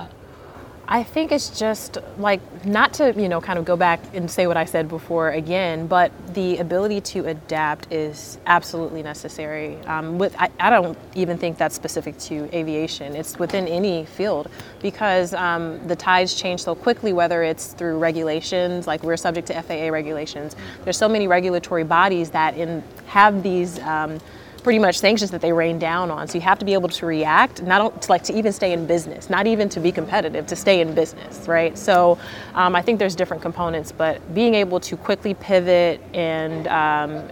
I 0.88 1.02
think 1.02 1.32
it's 1.32 1.58
just 1.58 1.98
like 2.16 2.40
not 2.64 2.94
to 2.94 3.12
you 3.20 3.28
know 3.28 3.40
kind 3.40 3.58
of 3.58 3.64
go 3.64 3.76
back 3.76 4.00
and 4.14 4.30
say 4.30 4.46
what 4.46 4.56
I 4.56 4.64
said 4.64 4.88
before 4.88 5.30
again, 5.30 5.88
but 5.88 6.12
the 6.32 6.58
ability 6.58 7.00
to 7.12 7.26
adapt 7.26 7.92
is 7.92 8.38
absolutely 8.46 9.02
necessary. 9.02 9.78
Um, 9.86 10.18
with 10.18 10.36
I, 10.38 10.48
I 10.60 10.70
don't 10.70 10.96
even 11.16 11.38
think 11.38 11.58
that's 11.58 11.74
specific 11.74 12.16
to 12.18 12.48
aviation. 12.56 13.16
It's 13.16 13.36
within 13.36 13.66
any 13.66 14.04
field 14.04 14.48
because 14.80 15.34
um, 15.34 15.84
the 15.88 15.96
tides 15.96 16.34
change 16.34 16.62
so 16.62 16.76
quickly. 16.76 17.12
Whether 17.12 17.42
it's 17.42 17.72
through 17.72 17.98
regulations, 17.98 18.86
like 18.86 19.02
we're 19.02 19.16
subject 19.16 19.48
to 19.48 19.60
FAA 19.62 19.88
regulations. 19.88 20.54
There's 20.84 20.98
so 20.98 21.08
many 21.08 21.26
regulatory 21.26 21.84
bodies 21.84 22.30
that 22.30 22.56
in 22.56 22.84
have 23.06 23.42
these. 23.42 23.80
Um, 23.80 24.20
pretty 24.66 24.80
much 24.80 24.98
sanctions 24.98 25.30
that 25.30 25.40
they 25.40 25.52
rain 25.52 25.78
down 25.78 26.10
on. 26.10 26.26
So 26.26 26.34
you 26.34 26.40
have 26.40 26.58
to 26.58 26.64
be 26.64 26.72
able 26.72 26.88
to 26.88 27.06
react, 27.06 27.62
not 27.62 28.02
to 28.02 28.10
like 28.10 28.24
to 28.24 28.36
even 28.36 28.52
stay 28.52 28.72
in 28.72 28.84
business, 28.84 29.30
not 29.30 29.46
even 29.46 29.68
to 29.68 29.78
be 29.78 29.92
competitive, 29.92 30.44
to 30.48 30.56
stay 30.56 30.80
in 30.80 30.92
business, 30.92 31.46
right? 31.46 31.78
So 31.78 32.18
um, 32.52 32.74
I 32.74 32.82
think 32.82 32.98
there's 32.98 33.14
different 33.14 33.44
components, 33.44 33.92
but 33.92 34.34
being 34.34 34.56
able 34.56 34.80
to 34.80 34.96
quickly 34.96 35.34
pivot 35.34 36.00
and 36.12 36.66
um, 36.66 37.28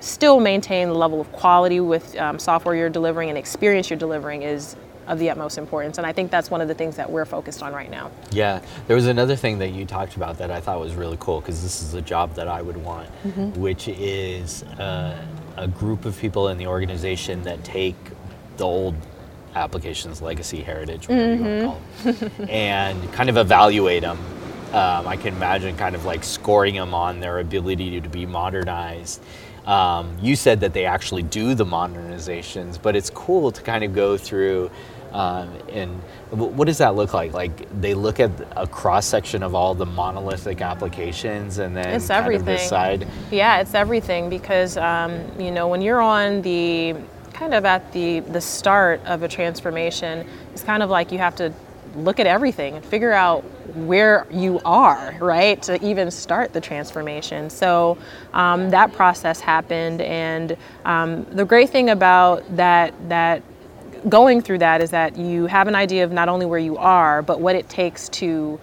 still 0.00 0.40
maintain 0.40 0.88
the 0.88 0.94
level 0.94 1.20
of 1.20 1.30
quality 1.30 1.80
with 1.80 2.16
um, 2.16 2.38
software 2.38 2.74
you're 2.74 2.88
delivering 2.88 3.28
and 3.28 3.36
experience 3.36 3.90
you're 3.90 3.98
delivering 3.98 4.40
is 4.40 4.74
of 5.08 5.18
the 5.18 5.28
utmost 5.28 5.58
importance. 5.58 5.98
And 5.98 6.06
I 6.06 6.12
think 6.12 6.30
that's 6.30 6.50
one 6.50 6.62
of 6.62 6.68
the 6.68 6.74
things 6.74 6.96
that 6.96 7.10
we're 7.10 7.26
focused 7.26 7.62
on 7.62 7.74
right 7.74 7.90
now. 7.90 8.10
Yeah, 8.30 8.62
there 8.86 8.96
was 8.96 9.08
another 9.08 9.36
thing 9.36 9.58
that 9.58 9.72
you 9.72 9.84
talked 9.84 10.16
about 10.16 10.38
that 10.38 10.50
I 10.50 10.62
thought 10.62 10.80
was 10.80 10.94
really 10.94 11.18
cool 11.20 11.40
because 11.42 11.62
this 11.62 11.82
is 11.82 11.92
a 11.92 12.00
job 12.00 12.32
that 12.36 12.48
I 12.48 12.62
would 12.62 12.78
want, 12.78 13.10
Mm-hmm. 13.24 13.60
which 13.60 13.88
is 13.88 14.62
uh, 14.62 15.22
a 15.58 15.68
group 15.68 16.04
of 16.04 16.18
people 16.18 16.48
in 16.48 16.58
the 16.58 16.66
organization 16.66 17.42
that 17.42 17.62
take 17.64 17.96
the 18.56 18.64
old 18.64 18.94
applications, 19.54 20.22
legacy, 20.22 20.62
heritage, 20.62 21.08
whatever 21.08 21.34
Mm-hmm. 21.44 21.66
want 21.66 21.80
to 22.02 22.14
call 22.14 22.30
them, 22.30 22.48
and 22.48 23.12
kind 23.12 23.28
of 23.28 23.36
evaluate 23.36 24.02
them. 24.02 24.18
Um, 24.72 25.08
I 25.08 25.16
can 25.16 25.34
imagine 25.34 25.76
kind 25.76 25.94
of 25.94 26.04
like 26.04 26.22
scoring 26.22 26.74
them 26.74 26.92
on 26.94 27.20
their 27.20 27.38
ability 27.40 28.00
to 28.00 28.08
be 28.08 28.26
modernized. 28.26 29.22
Um, 29.66 30.16
you 30.20 30.36
said 30.36 30.60
that 30.60 30.72
they 30.74 30.84
actually 30.84 31.22
do 31.22 31.54
the 31.54 31.64
modernizations, 31.64 32.80
but 32.80 32.94
it's 32.94 33.10
cool 33.10 33.50
to 33.50 33.62
kind 33.62 33.82
of 33.84 33.94
go 33.94 34.16
through 34.16 34.70
um, 35.12 35.50
and 35.70 35.90
what 36.30 36.66
does 36.66 36.78
that 36.78 36.94
look 36.94 37.14
like? 37.14 37.32
Like 37.32 37.80
they 37.80 37.94
look 37.94 38.20
at 38.20 38.30
a 38.56 38.66
cross 38.66 39.06
section 39.06 39.42
of 39.42 39.54
all 39.54 39.74
the 39.74 39.86
monolithic 39.86 40.60
applications 40.60 41.58
and 41.58 41.76
then 41.76 41.88
It's 41.88 42.08
kind 42.08 42.20
of 42.20 42.26
everything. 42.26 42.56
decide. 42.56 43.08
Yeah, 43.30 43.60
it's 43.60 43.74
everything 43.74 44.28
because 44.28 44.76
um, 44.76 45.20
you 45.40 45.50
know 45.50 45.68
when 45.68 45.80
you're 45.80 46.00
on 46.02 46.42
the 46.42 46.96
kind 47.32 47.54
of 47.54 47.64
at 47.64 47.92
the 47.92 48.20
the 48.20 48.40
start 48.40 49.00
of 49.06 49.22
a 49.22 49.28
transformation, 49.28 50.26
it's 50.52 50.62
kind 50.62 50.82
of 50.82 50.90
like 50.90 51.10
you 51.12 51.18
have 51.18 51.36
to 51.36 51.52
look 51.96 52.20
at 52.20 52.26
everything 52.26 52.74
and 52.76 52.84
figure 52.84 53.12
out 53.12 53.42
where 53.74 54.26
you 54.30 54.60
are, 54.64 55.16
right, 55.20 55.60
to 55.62 55.82
even 55.84 56.10
start 56.10 56.52
the 56.52 56.60
transformation. 56.60 57.48
So 57.50 57.96
um, 58.34 58.70
that 58.70 58.92
process 58.92 59.40
happened, 59.40 60.00
and 60.02 60.56
um, 60.84 61.24
the 61.32 61.44
great 61.44 61.70
thing 61.70 61.90
about 61.90 62.44
that 62.56 62.92
that 63.08 63.42
going 64.08 64.40
through 64.40 64.58
that 64.58 64.80
is 64.80 64.90
that 64.90 65.16
you 65.16 65.46
have 65.46 65.68
an 65.68 65.74
idea 65.74 66.04
of 66.04 66.12
not 66.12 66.28
only 66.28 66.46
where 66.46 66.58
you 66.58 66.76
are, 66.76 67.22
but 67.22 67.40
what 67.40 67.56
it 67.56 67.68
takes 67.68 68.08
to 68.10 68.60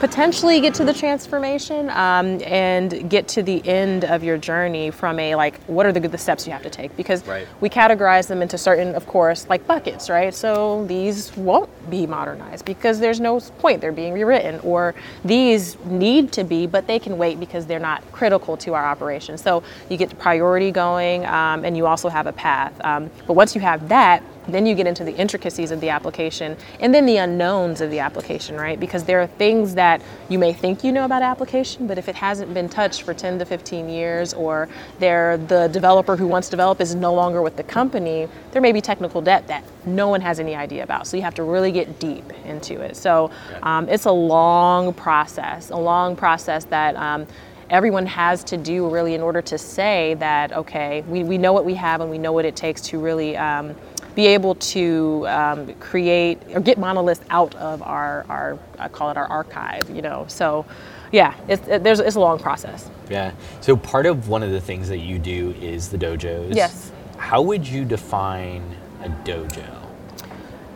potentially 0.00 0.60
get 0.60 0.74
to 0.74 0.84
the 0.84 0.92
transformation 0.92 1.90
um, 1.90 2.40
and 2.44 3.08
get 3.10 3.28
to 3.28 3.42
the 3.42 3.66
end 3.66 4.04
of 4.04 4.22
your 4.22 4.36
journey 4.38 4.90
from 4.90 5.18
a 5.18 5.34
like 5.34 5.58
what 5.64 5.86
are 5.86 5.92
the, 5.92 6.00
the 6.00 6.18
steps 6.18 6.46
you 6.46 6.52
have 6.52 6.62
to 6.62 6.70
take? 6.70 6.96
Because 6.96 7.26
Right. 7.26 7.46
we 7.60 7.68
categorize 7.68 8.26
them 8.28 8.42
into 8.42 8.58
certain 8.58 8.94
of 8.94 9.06
course 9.06 9.48
like 9.48 9.66
buckets 9.66 10.08
right? 10.08 10.34
So 10.34 10.84
these 10.86 11.34
won't 11.36 11.70
be 11.90 12.06
modernized 12.06 12.64
because 12.64 13.00
there's 13.00 13.20
no 13.20 13.40
point. 13.40 13.80
They're 13.80 13.92
being 13.92 14.12
rewritten. 14.12 14.60
Or 14.60 14.94
these 15.24 15.78
need 15.84 16.32
to 16.32 16.44
be 16.44 16.66
but 16.66 16.86
they 16.86 16.98
can 16.98 17.18
wait 17.18 17.40
because 17.40 17.66
they're 17.66 17.78
not 17.78 18.02
critical 18.12 18.56
to 18.58 18.74
our 18.74 18.84
operation 18.84 19.38
so 19.38 19.62
you 19.88 19.96
get 19.96 20.10
the 20.10 20.16
priority 20.16 20.70
going 20.70 21.26
um, 21.26 21.64
and 21.64 21.76
you 21.76 21.86
also 21.86 22.08
have 22.08 22.26
a 22.26 22.32
path. 22.32 22.72
Um, 22.84 23.10
but 23.26 23.34
once 23.34 23.54
you 23.54 23.60
have 23.60 23.88
that 23.88 24.22
then 24.48 24.66
you 24.66 24.74
get 24.74 24.86
into 24.86 25.04
the 25.04 25.14
intricacies 25.16 25.70
of 25.70 25.80
the 25.80 25.88
application 25.88 26.56
and 26.80 26.94
then 26.94 27.06
the 27.06 27.16
unknowns 27.16 27.80
of 27.80 27.90
the 27.90 27.98
application, 27.98 28.56
right? 28.56 28.78
Because 28.78 29.04
there 29.04 29.20
are 29.20 29.26
things 29.26 29.74
that 29.74 30.00
you 30.28 30.38
may 30.38 30.52
think 30.52 30.84
you 30.84 30.92
know 30.92 31.04
about 31.04 31.22
application, 31.22 31.86
but 31.86 31.98
if 31.98 32.08
it 32.08 32.14
hasn't 32.14 32.52
been 32.54 32.68
touched 32.68 33.02
for 33.02 33.14
10 33.14 33.38
to 33.38 33.44
15 33.44 33.88
years 33.88 34.34
or 34.34 34.68
the 34.98 35.68
developer 35.72 36.16
who 36.16 36.26
once 36.26 36.48
developed 36.48 36.80
is 36.80 36.94
no 36.94 37.12
longer 37.14 37.42
with 37.42 37.56
the 37.56 37.62
company, 37.62 38.28
there 38.52 38.62
may 38.62 38.72
be 38.72 38.80
technical 38.80 39.20
debt 39.20 39.46
that 39.48 39.64
no 39.84 40.08
one 40.08 40.20
has 40.20 40.40
any 40.40 40.54
idea 40.54 40.82
about. 40.82 41.06
So 41.06 41.16
you 41.16 41.22
have 41.22 41.34
to 41.34 41.42
really 41.42 41.72
get 41.72 41.98
deep 41.98 42.30
into 42.44 42.80
it. 42.80 42.96
So 42.96 43.30
um, 43.62 43.88
it's 43.88 44.06
a 44.06 44.12
long 44.12 44.92
process, 44.94 45.70
a 45.70 45.76
long 45.76 46.16
process 46.16 46.64
that 46.66 46.96
um, 46.96 47.26
everyone 47.70 48.06
has 48.06 48.44
to 48.44 48.56
do 48.56 48.88
really 48.88 49.14
in 49.14 49.20
order 49.20 49.42
to 49.42 49.58
say 49.58 50.14
that, 50.14 50.52
okay, 50.52 51.02
we, 51.08 51.24
we 51.24 51.38
know 51.38 51.52
what 51.52 51.64
we 51.64 51.74
have 51.74 52.00
and 52.00 52.10
we 52.10 52.18
know 52.18 52.32
what 52.32 52.44
it 52.44 52.56
takes 52.56 52.80
to 52.80 52.98
really 52.98 53.36
um, 53.36 53.74
be 54.16 54.26
able 54.26 54.54
to 54.56 55.24
um, 55.28 55.72
create 55.74 56.40
or 56.54 56.60
get 56.60 56.78
monoliths 56.78 57.20
out 57.28 57.54
of 57.56 57.82
our, 57.82 58.24
our, 58.28 58.58
I 58.78 58.88
call 58.88 59.10
it 59.10 59.16
our 59.16 59.26
archive, 59.26 59.88
you 59.90 60.00
know. 60.00 60.24
So, 60.26 60.64
yeah, 61.12 61.34
it's, 61.46 61.68
it, 61.68 61.84
there's, 61.84 62.00
it's 62.00 62.16
a 62.16 62.20
long 62.20 62.38
process. 62.38 62.90
Yeah. 63.10 63.32
So 63.60 63.76
part 63.76 64.06
of 64.06 64.28
one 64.28 64.42
of 64.42 64.50
the 64.50 64.60
things 64.60 64.88
that 64.88 64.98
you 64.98 65.18
do 65.18 65.54
is 65.60 65.90
the 65.90 65.98
dojos. 65.98 66.56
Yes. 66.56 66.90
How 67.18 67.42
would 67.42 67.68
you 67.68 67.84
define 67.84 68.62
a 69.02 69.10
dojo? 69.10 69.86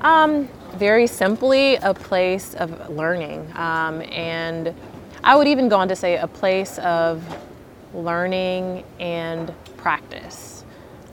Um, 0.03 0.47
very 0.75 1.07
simply, 1.07 1.77
a 1.77 1.95
place 1.95 2.55
of 2.55 2.91
learning. 2.91 3.51
Um, 3.57 4.03
and 4.03 4.75
I 5.25 5.35
would 5.35 5.49
even 5.49 5.71
go 5.71 5.77
on 5.77 5.89
to 5.89 5.97
say 5.97 6.19
a 6.19 6.27
place 6.29 6.79
of 6.79 7.25
learning 7.95 8.85
and 8.99 9.53
practice. 9.79 10.60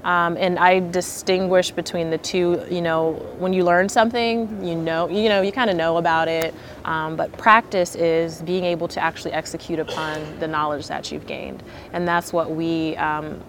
Um, 0.07 0.37
and 0.37 0.57
I 0.57 0.79
distinguish 0.79 1.71
between 1.71 2.09
the 2.09 2.17
two. 2.17 2.65
You 2.71 2.81
know, 2.81 3.13
when 3.39 3.51
you 3.51 3.65
learn 3.65 3.89
something, 3.89 4.65
you 4.65 4.73
know, 4.73 5.09
you 5.09 5.27
know, 5.27 5.41
you 5.41 5.51
kind 5.51 5.69
of 5.69 5.75
know 5.75 5.97
about 5.97 6.29
it. 6.29 6.55
Um, 6.85 7.17
but 7.17 7.37
practice 7.37 7.93
is 7.93 8.41
being 8.43 8.63
able 8.63 8.87
to 8.87 9.01
actually 9.01 9.33
execute 9.33 9.79
upon 9.79 10.39
the 10.39 10.47
knowledge 10.47 10.87
that 10.87 11.11
you've 11.11 11.27
gained, 11.27 11.61
and 11.91 12.07
that's 12.07 12.31
what 12.31 12.51
we 12.51 12.95
um, 12.95 13.43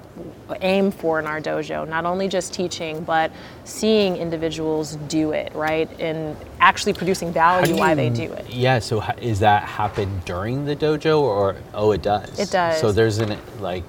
aim 0.60 0.90
for 0.90 1.20
in 1.20 1.26
our 1.26 1.40
dojo. 1.40 1.88
Not 1.88 2.04
only 2.04 2.26
just 2.26 2.52
teaching, 2.52 3.04
but 3.04 3.30
seeing 3.62 4.16
individuals 4.16 4.96
do 5.06 5.30
it, 5.30 5.54
right, 5.54 5.88
and 6.00 6.36
actually 6.58 6.92
producing 6.92 7.32
value 7.32 7.74
do 7.74 7.78
why 7.78 7.94
they 7.94 8.10
do 8.10 8.32
it. 8.32 8.50
Yeah. 8.50 8.80
So 8.80 9.00
is 9.20 9.38
that 9.38 9.62
happen 9.62 10.22
during 10.24 10.64
the 10.64 10.74
dojo 10.74 11.20
or 11.20 11.54
oh 11.72 11.92
it 11.92 12.02
does? 12.02 12.36
It 12.36 12.50
does. 12.50 12.80
So 12.80 12.90
there's 12.90 13.18
an 13.18 13.38
like 13.60 13.84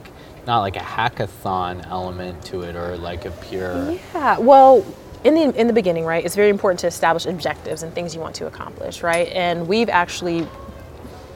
not 0.50 0.62
like 0.62 0.76
a 0.76 0.80
hackathon 0.80 1.86
element 1.92 2.44
to 2.44 2.64
it 2.64 2.76
or 2.76 2.98
like 2.98 3.26
a 3.26 3.32
pure. 3.32 3.92
Yeah, 4.16 4.40
well, 4.40 4.84
in 5.24 5.36
the 5.36 5.44
in 5.56 5.68
the 5.68 5.74
beginning, 5.74 6.06
right, 6.06 6.26
it's 6.26 6.36
very 6.36 6.50
important 6.50 6.80
to 6.80 6.88
establish 6.88 7.28
objectives 7.28 7.84
and 7.84 7.94
things 7.94 8.16
you 8.16 8.20
want 8.20 8.34
to 8.38 8.48
accomplish, 8.48 9.04
right? 9.04 9.28
And 9.28 9.68
we've 9.68 9.90
actually 9.90 10.48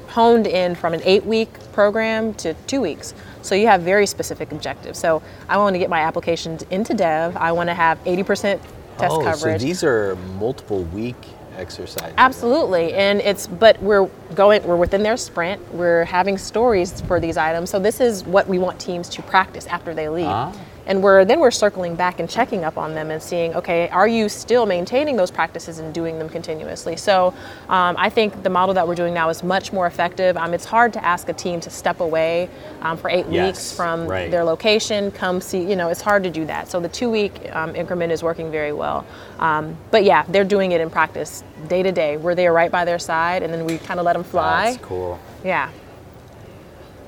honed 0.08 0.48
in 0.48 0.74
from 0.74 0.96
an 0.96 1.02
eight-week 1.04 1.52
program 1.74 2.34
to 2.36 2.56
two 2.66 2.82
weeks. 2.82 3.14
So 3.44 3.54
you 3.54 3.68
have 3.68 3.82
very 3.82 4.08
specific 4.08 4.52
objectives. 4.52 4.98
So 4.98 5.22
I 5.48 5.58
want 5.58 5.76
to 5.76 5.80
get 5.80 5.92
my 5.92 6.00
applications 6.00 6.64
into 6.72 6.96
dev. 6.96 7.38
I 7.38 7.52
want 7.52 7.70
to 7.70 7.74
have 7.74 8.04
80% 8.06 8.26
test 8.26 8.62
oh, 9.02 9.24
coverage. 9.24 9.62
so 9.62 9.66
these 9.66 9.84
are 9.84 10.16
multiple 10.38 10.84
week 10.86 11.18
exercises. 11.58 12.14
Absolutely, 12.18 12.94
and 12.94 13.22
it's 13.22 13.48
but 13.48 13.82
we're 13.82 14.08
going 14.36 14.64
we're 14.64 14.76
within 14.76 15.04
their 15.04 15.18
sprint. 15.18 15.62
We're 15.74 16.06
having 16.06 16.38
stories 16.38 17.02
for 17.02 17.20
these 17.20 17.38
items, 17.38 17.70
so 17.70 17.80
this 17.80 18.00
is 18.00 18.24
what 18.24 18.48
we 18.48 18.60
want 18.60 18.80
teams 18.80 19.10
to 19.10 19.22
practice 19.22 19.68
after 19.68 19.94
they 19.94 20.10
leave. 20.10 20.28
Ah. 20.28 20.54
And 20.86 21.02
we're 21.02 21.24
then 21.24 21.40
we're 21.40 21.52
circling 21.52 21.96
back 21.96 22.20
and 22.20 22.30
checking 22.30 22.64
up 22.66 22.78
on 22.78 22.94
them 22.94 23.10
and 23.10 23.22
seeing, 23.24 23.56
okay, 23.56 23.88
are 23.90 24.08
you 24.08 24.28
still 24.28 24.66
maintaining 24.66 25.16
those 25.16 25.32
practices 25.32 25.80
and 25.80 25.94
doing 25.94 26.20
them 26.20 26.28
continuously? 26.28 26.98
So 26.98 27.34
um, 27.70 27.96
I 27.98 28.10
think 28.10 28.44
the 28.44 28.50
model 28.50 28.76
that 28.76 28.86
we're 28.88 28.96
doing 28.96 29.14
now 29.14 29.30
is 29.30 29.44
much 29.44 29.72
more 29.72 29.88
effective. 29.88 30.36
Um, 30.36 30.54
it's 30.54 30.66
hard 30.66 30.92
to 30.94 31.06
ask 31.06 31.30
a 31.30 31.34
team 31.34 31.62
to 31.62 31.70
step 31.70 32.02
away 32.02 32.50
um, 32.82 32.98
for 32.98 33.10
eight 33.10 33.26
Yes, 33.30 33.48
weeks 33.48 33.72
from 33.76 34.08
right. 34.08 34.30
their 34.30 34.44
location, 34.44 35.10
come 35.12 35.40
see. 35.40 35.64
You 35.64 35.78
know, 35.78 35.88
it's 35.90 36.02
hard 36.02 36.24
to 36.24 36.30
do 36.30 36.46
that. 36.46 36.70
So 36.70 36.80
the 36.82 36.90
two-week 36.90 37.50
um, 37.56 37.76
increment 37.76 38.12
is 38.12 38.22
working 38.22 38.52
very 38.52 38.74
well. 38.74 39.06
Um, 39.40 39.78
but 39.92 40.04
yeah, 40.04 40.26
they're 40.28 40.44
doing 40.44 40.74
it 40.74 40.82
in 40.82 40.90
practice 40.90 41.44
day 41.68 41.82
to 41.84 41.92
day. 41.92 42.18
We're 42.18 42.36
there 42.36 42.52
right 42.52 42.72
by 42.72 42.84
their 42.84 43.00
side, 43.00 43.42
and 43.44 43.54
then 43.54 43.64
we 43.66 43.78
kind 43.78 44.00
of 44.00 44.06
let 44.06 44.14
them 44.14 44.24
fly. 44.24 44.72
That's 44.72 44.84
cool. 44.84 45.20
Yeah. 45.46 45.70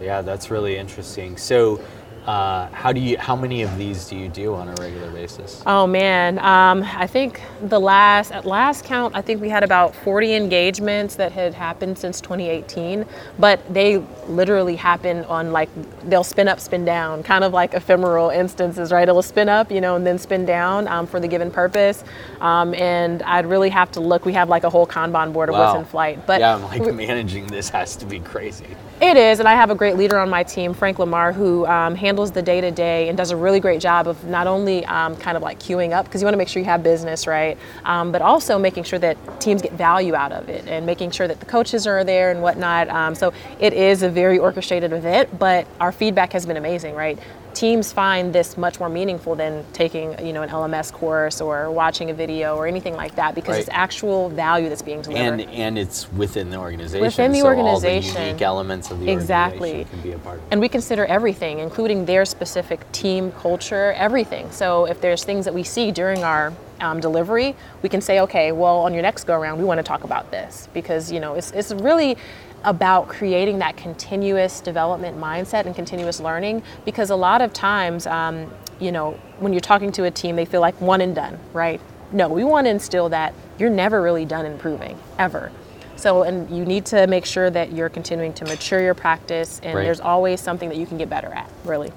Yeah, 0.01 0.21
that's 0.21 0.51
really 0.51 0.77
interesting. 0.77 1.37
So, 1.37 1.81
uh, 2.25 2.67
how 2.71 2.91
do 2.91 2.99
you? 2.99 3.17
How 3.17 3.35
many 3.35 3.61
of 3.61 3.77
these 3.77 4.09
do 4.09 4.15
you 4.15 4.27
do 4.29 4.55
on 4.55 4.67
a 4.67 4.73
regular 4.75 5.11
basis? 5.11 5.61
Oh 5.65 5.85
man, 5.85 6.39
um, 6.39 6.83
I 6.83 7.05
think 7.05 7.41
the 7.61 7.79
last 7.79 8.31
at 8.31 8.45
last 8.45 8.83
count, 8.83 9.15
I 9.15 9.21
think 9.21 9.41
we 9.41 9.49
had 9.49 9.63
about 9.63 9.95
40 9.95 10.33
engagements 10.33 11.15
that 11.15 11.31
had 11.31 11.53
happened 11.53 11.97
since 11.99 12.19
2018. 12.21 13.05
But 13.37 13.61
they 13.71 13.97
literally 14.27 14.75
happen 14.75 15.23
on 15.25 15.51
like 15.51 15.69
they'll 16.09 16.23
spin 16.23 16.47
up, 16.47 16.59
spin 16.59 16.83
down, 16.83 17.21
kind 17.21 17.43
of 17.43 17.53
like 17.53 17.75
ephemeral 17.75 18.31
instances, 18.31 18.91
right? 18.91 19.07
It'll 19.07 19.21
spin 19.21 19.47
up, 19.47 19.71
you 19.71 19.79
know, 19.81 19.95
and 19.95 20.05
then 20.05 20.17
spin 20.17 20.45
down 20.45 20.87
um, 20.87 21.05
for 21.05 21.19
the 21.19 21.27
given 21.27 21.51
purpose. 21.51 22.03
Um, 22.41 22.73
and 22.73 23.21
I'd 23.23 23.45
really 23.45 23.69
have 23.69 23.91
to 23.93 23.99
look. 23.99 24.25
We 24.25 24.33
have 24.33 24.49
like 24.49 24.63
a 24.63 24.69
whole 24.69 24.87
Kanban 24.87 25.31
board 25.31 25.49
of 25.49 25.55
what's 25.55 25.77
in 25.77 25.85
flight. 25.85 26.25
But 26.25 26.39
yeah, 26.39 26.55
I'm 26.55 26.63
like 26.63 26.81
we- 26.81 26.91
managing 26.91 27.45
this 27.47 27.69
has 27.69 27.95
to 27.97 28.05
be 28.05 28.19
crazy. 28.19 28.65
It 29.01 29.17
is, 29.17 29.39
and 29.39 29.47
I 29.47 29.53
have 29.55 29.71
a 29.71 29.75
great 29.75 29.97
leader 29.97 30.17
on 30.17 30.29
my 30.29 30.43
team, 30.43 30.73
Frank 30.73 30.99
Lamar, 30.99 31.33
who 31.33 31.65
um, 31.65 31.95
handles 32.15 32.31
the 32.31 32.41
day 32.41 32.61
to 32.61 32.71
day 32.71 33.09
and 33.09 33.17
does 33.17 33.31
a 33.31 33.35
really 33.35 33.59
great 33.59 33.81
job 33.81 34.07
of 34.07 34.23
not 34.23 34.47
only 34.47 34.85
um, 34.85 35.17
kind 35.17 35.35
of 35.35 35.43
like 35.43 35.59
queuing 35.59 35.91
up, 35.91 36.05
because 36.05 36.21
you 36.21 36.25
want 36.25 36.33
to 36.33 36.37
make 36.37 36.47
sure 36.47 36.61
you 36.61 36.65
have 36.65 36.81
business, 36.81 37.27
right? 37.27 37.57
Um, 37.83 38.13
but 38.13 38.21
also 38.21 38.57
making 38.57 38.85
sure 38.85 38.99
that 38.99 39.17
teams 39.41 39.61
get 39.61 39.73
value 39.73 40.15
out 40.15 40.31
of 40.31 40.47
it 40.47 40.65
and 40.65 40.85
making 40.85 41.11
sure 41.11 41.27
that 41.27 41.41
the 41.41 41.45
coaches 41.45 41.85
are 41.85 42.05
there 42.05 42.31
and 42.31 42.41
whatnot. 42.41 42.87
Um, 42.87 43.15
so 43.15 43.33
it 43.59 43.73
is 43.73 44.01
a 44.01 44.09
very 44.09 44.39
orchestrated 44.39 44.93
event, 44.93 45.37
but 45.37 45.67
our 45.81 45.91
feedback 45.91 46.31
has 46.31 46.45
been 46.45 46.55
amazing, 46.55 46.95
right? 46.95 47.19
Teams 47.55 47.93
find 47.93 48.33
this 48.33 48.57
much 48.57 48.81
more 48.81 48.89
meaningful 48.89 49.33
than 49.33 49.63
taking, 49.71 50.13
you 50.25 50.33
know, 50.33 50.41
an 50.41 50.49
LMS 50.49 50.91
course 50.91 51.39
or 51.39 51.71
watching 51.71 52.09
a 52.09 52.13
video 52.13 52.57
or 52.57 52.67
anything 52.67 52.95
like 52.95 53.15
that, 53.15 53.33
because 53.33 53.53
Right. 53.53 53.61
it's 53.61 53.69
actual 53.71 54.27
value 54.27 54.67
that's 54.67 54.81
being 54.81 55.01
delivered. 55.01 55.39
And 55.39 55.49
and 55.51 55.77
it's 55.77 56.11
within 56.11 56.49
the 56.49 56.57
organization. 56.57 56.99
Within 57.05 57.31
the 57.31 57.39
so 57.39 57.47
organization. 57.47 58.09
all 58.17 58.21
the 58.23 58.27
unique 58.27 58.41
elements 58.41 58.91
of 58.91 58.99
the 58.99 59.09
Exactly. 59.09 59.69
organization 59.69 60.01
can 60.01 60.09
be 60.11 60.15
a 60.15 60.19
part. 60.19 60.41
And 60.51 60.59
we 60.59 60.67
consider 60.67 61.05
everything, 61.05 61.59
including 61.59 62.03
their 62.03 62.25
specific 62.25 62.91
team 62.91 63.31
culture, 63.31 63.93
everything. 63.93 64.51
So 64.51 64.83
if 64.85 64.99
there's 64.99 65.23
things 65.23 65.45
that 65.45 65.53
we 65.53 65.63
see 65.63 65.91
during 65.91 66.25
our 66.25 66.51
um, 66.81 66.99
delivery, 66.99 67.55
we 67.81 67.87
can 67.87 68.01
say, 68.01 68.19
okay, 68.19 68.51
well, 68.51 68.79
on 68.79 68.93
your 68.93 69.01
next 69.01 69.23
go 69.23 69.39
around, 69.39 69.59
we 69.59 69.63
want 69.63 69.77
to 69.77 69.83
talk 69.83 70.03
about 70.03 70.29
this 70.29 70.67
because 70.73 71.09
you 71.09 71.21
know 71.21 71.35
it's, 71.35 71.51
it's 71.51 71.71
really 71.71 72.17
about 72.65 73.07
creating 73.07 73.59
that 73.59 73.77
continuous 73.77 74.59
development 74.59 75.17
mindset 75.17 75.65
and 75.65 75.75
continuous 75.75 76.19
learning 76.19 76.61
because 76.83 77.09
a 77.11 77.15
lot 77.15 77.41
of 77.41 77.53
times 77.53 78.05
um, 78.07 78.51
you 78.79 78.91
know 78.91 79.11
when 79.39 79.53
you're 79.53 79.59
talking 79.61 79.91
to 79.91 80.03
a 80.03 80.11
team 80.11 80.35
they 80.35 80.45
feel 80.45 80.61
like 80.61 80.79
one 80.81 80.99
and 80.99 81.15
done 81.15 81.39
right 81.53 81.79
no 82.11 82.27
we 82.27 82.43
want 82.43 82.65
to 82.65 82.71
instill 82.71 83.07
that 83.09 83.33
you're 83.57 83.69
never 83.69 84.01
really 84.01 84.25
done 84.25 84.45
improving 84.45 84.97
ever 85.19 85.51
so 85.95 86.23
and 86.23 86.49
you 86.55 86.65
need 86.65 86.85
to 86.85 87.07
make 87.07 87.25
sure 87.25 87.49
that 87.49 87.71
you're 87.71 87.87
continuing 87.89 88.33
to 88.33 88.43
mature 88.45 88.81
your 88.81 88.93
practice 88.95 89.61
and 89.63 89.75
Right. 89.75 89.83
there's 89.83 90.01
always 90.01 90.41
something 90.41 90.67
that 90.69 90.77
you 90.77 90.85
can 90.85 90.97
get 90.97 91.09
better 91.09 91.29
at 91.29 91.49
really 91.63 91.91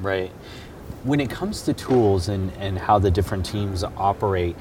Right. 0.00 0.30
When 1.04 1.20
it 1.20 1.30
comes 1.30 1.62
to 1.62 1.72
tools 1.72 2.28
and, 2.28 2.52
and 2.58 2.78
how 2.78 2.98
the 2.98 3.10
different 3.10 3.46
teams 3.46 3.84
operate, 3.84 4.56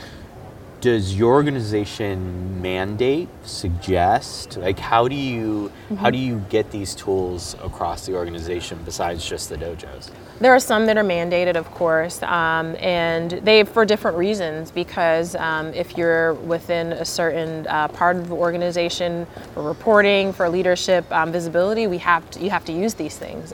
does 0.81 1.15
your 1.15 1.33
organization 1.33 2.59
mandate, 2.61 3.29
suggest? 3.43 4.57
Like 4.57 4.79
how 4.79 5.07
do 5.07 5.15
you 5.15 5.71
how 5.97 6.09
do 6.09 6.17
you 6.17 6.43
get 6.49 6.71
these 6.71 6.95
tools 6.95 7.55
across 7.63 8.05
the 8.05 8.15
organization 8.15 8.79
besides 8.83 9.23
just 9.23 9.49
the 9.49 9.57
dojos? 9.57 10.09
There 10.39 10.51
are 10.51 10.59
some 10.59 10.87
that 10.87 10.97
are 10.97 11.03
mandated, 11.03 11.55
of 11.55 11.69
course, 11.69 12.23
um, 12.23 12.75
and 12.79 13.31
they 13.31 13.63
for 13.63 13.85
different 13.85 14.17
reasons. 14.17 14.71
Because 14.71 15.35
um, 15.35 15.67
if 15.73 15.97
you're 15.97 16.33
within 16.33 16.93
a 16.93 17.05
certain 17.05 17.67
uh, 17.67 17.87
part 17.89 18.15
of 18.15 18.27
the 18.27 18.35
organization 18.35 19.27
for 19.53 19.61
reporting, 19.61 20.33
for 20.33 20.49
leadership, 20.49 21.09
um, 21.11 21.31
visibility, 21.31 21.85
we 21.85 21.99
have 21.99 22.27
to, 22.31 22.39
you 22.39 22.49
have 22.49 22.65
to 22.65 22.73
use 22.73 22.95
these 22.95 23.17
things. 23.17 23.53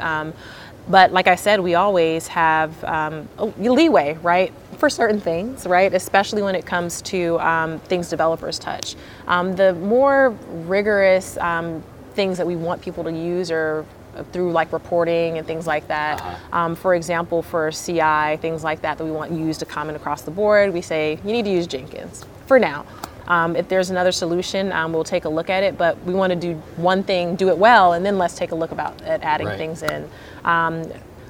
But 0.89 1.11
like 1.11 1.27
I 1.27 1.35
said, 1.35 1.59
we 1.59 1.75
always 1.75 2.27
have 2.27 2.81
um, 2.83 3.27
leeway, 3.57 4.17
right, 4.21 4.53
for 4.77 4.89
certain 4.89 5.19
things, 5.19 5.65
right, 5.65 5.93
especially 5.93 6.41
when 6.41 6.55
it 6.55 6.65
comes 6.65 7.01
to 7.03 7.39
um, 7.39 7.79
things 7.79 8.09
developers 8.09 8.57
touch. 8.57 8.95
Um, 9.27 9.55
the 9.55 9.73
more 9.73 10.29
rigorous 10.49 11.37
um, 11.37 11.83
things 12.13 12.37
that 12.37 12.47
we 12.47 12.55
want 12.55 12.81
people 12.81 13.03
to 13.03 13.11
use 13.11 13.51
are 13.51 13.85
through 14.31 14.51
like 14.51 14.73
reporting 14.73 15.37
and 15.37 15.45
things 15.45 15.67
like 15.67 15.87
that. 15.87 16.39
Um, 16.51 16.75
for 16.75 16.95
example, 16.95 17.41
for 17.41 17.71
CI, 17.71 18.37
things 18.37 18.63
like 18.63 18.81
that 18.81 18.97
that 18.97 19.03
we 19.03 19.11
want 19.11 19.31
used 19.31 19.59
to 19.59 19.65
common 19.65 19.95
across 19.95 20.23
the 20.23 20.31
board, 20.31 20.73
we 20.73 20.81
say 20.81 21.19
you 21.23 21.31
need 21.31 21.45
to 21.45 21.51
use 21.51 21.67
Jenkins 21.67 22.25
for 22.47 22.57
now. 22.59 22.85
Um, 23.27 23.55
if 23.55 23.67
there's 23.67 23.89
another 23.89 24.11
solution, 24.11 24.71
um, 24.71 24.93
we'll 24.93 25.03
take 25.03 25.25
a 25.25 25.29
look 25.29 25.49
at 25.49 25.63
it. 25.63 25.77
But 25.77 26.01
we 26.03 26.13
want 26.13 26.31
to 26.31 26.39
do 26.39 26.53
one 26.77 27.03
thing, 27.03 27.35
do 27.35 27.49
it 27.49 27.57
well, 27.57 27.93
and 27.93 28.05
then 28.05 28.17
let's 28.17 28.35
take 28.35 28.51
a 28.51 28.55
look 28.55 28.71
about 28.71 29.01
at 29.01 29.21
adding 29.23 29.47
Right. 29.47 29.57
things 29.57 29.83
in. 29.83 30.09
Um, 30.45 30.83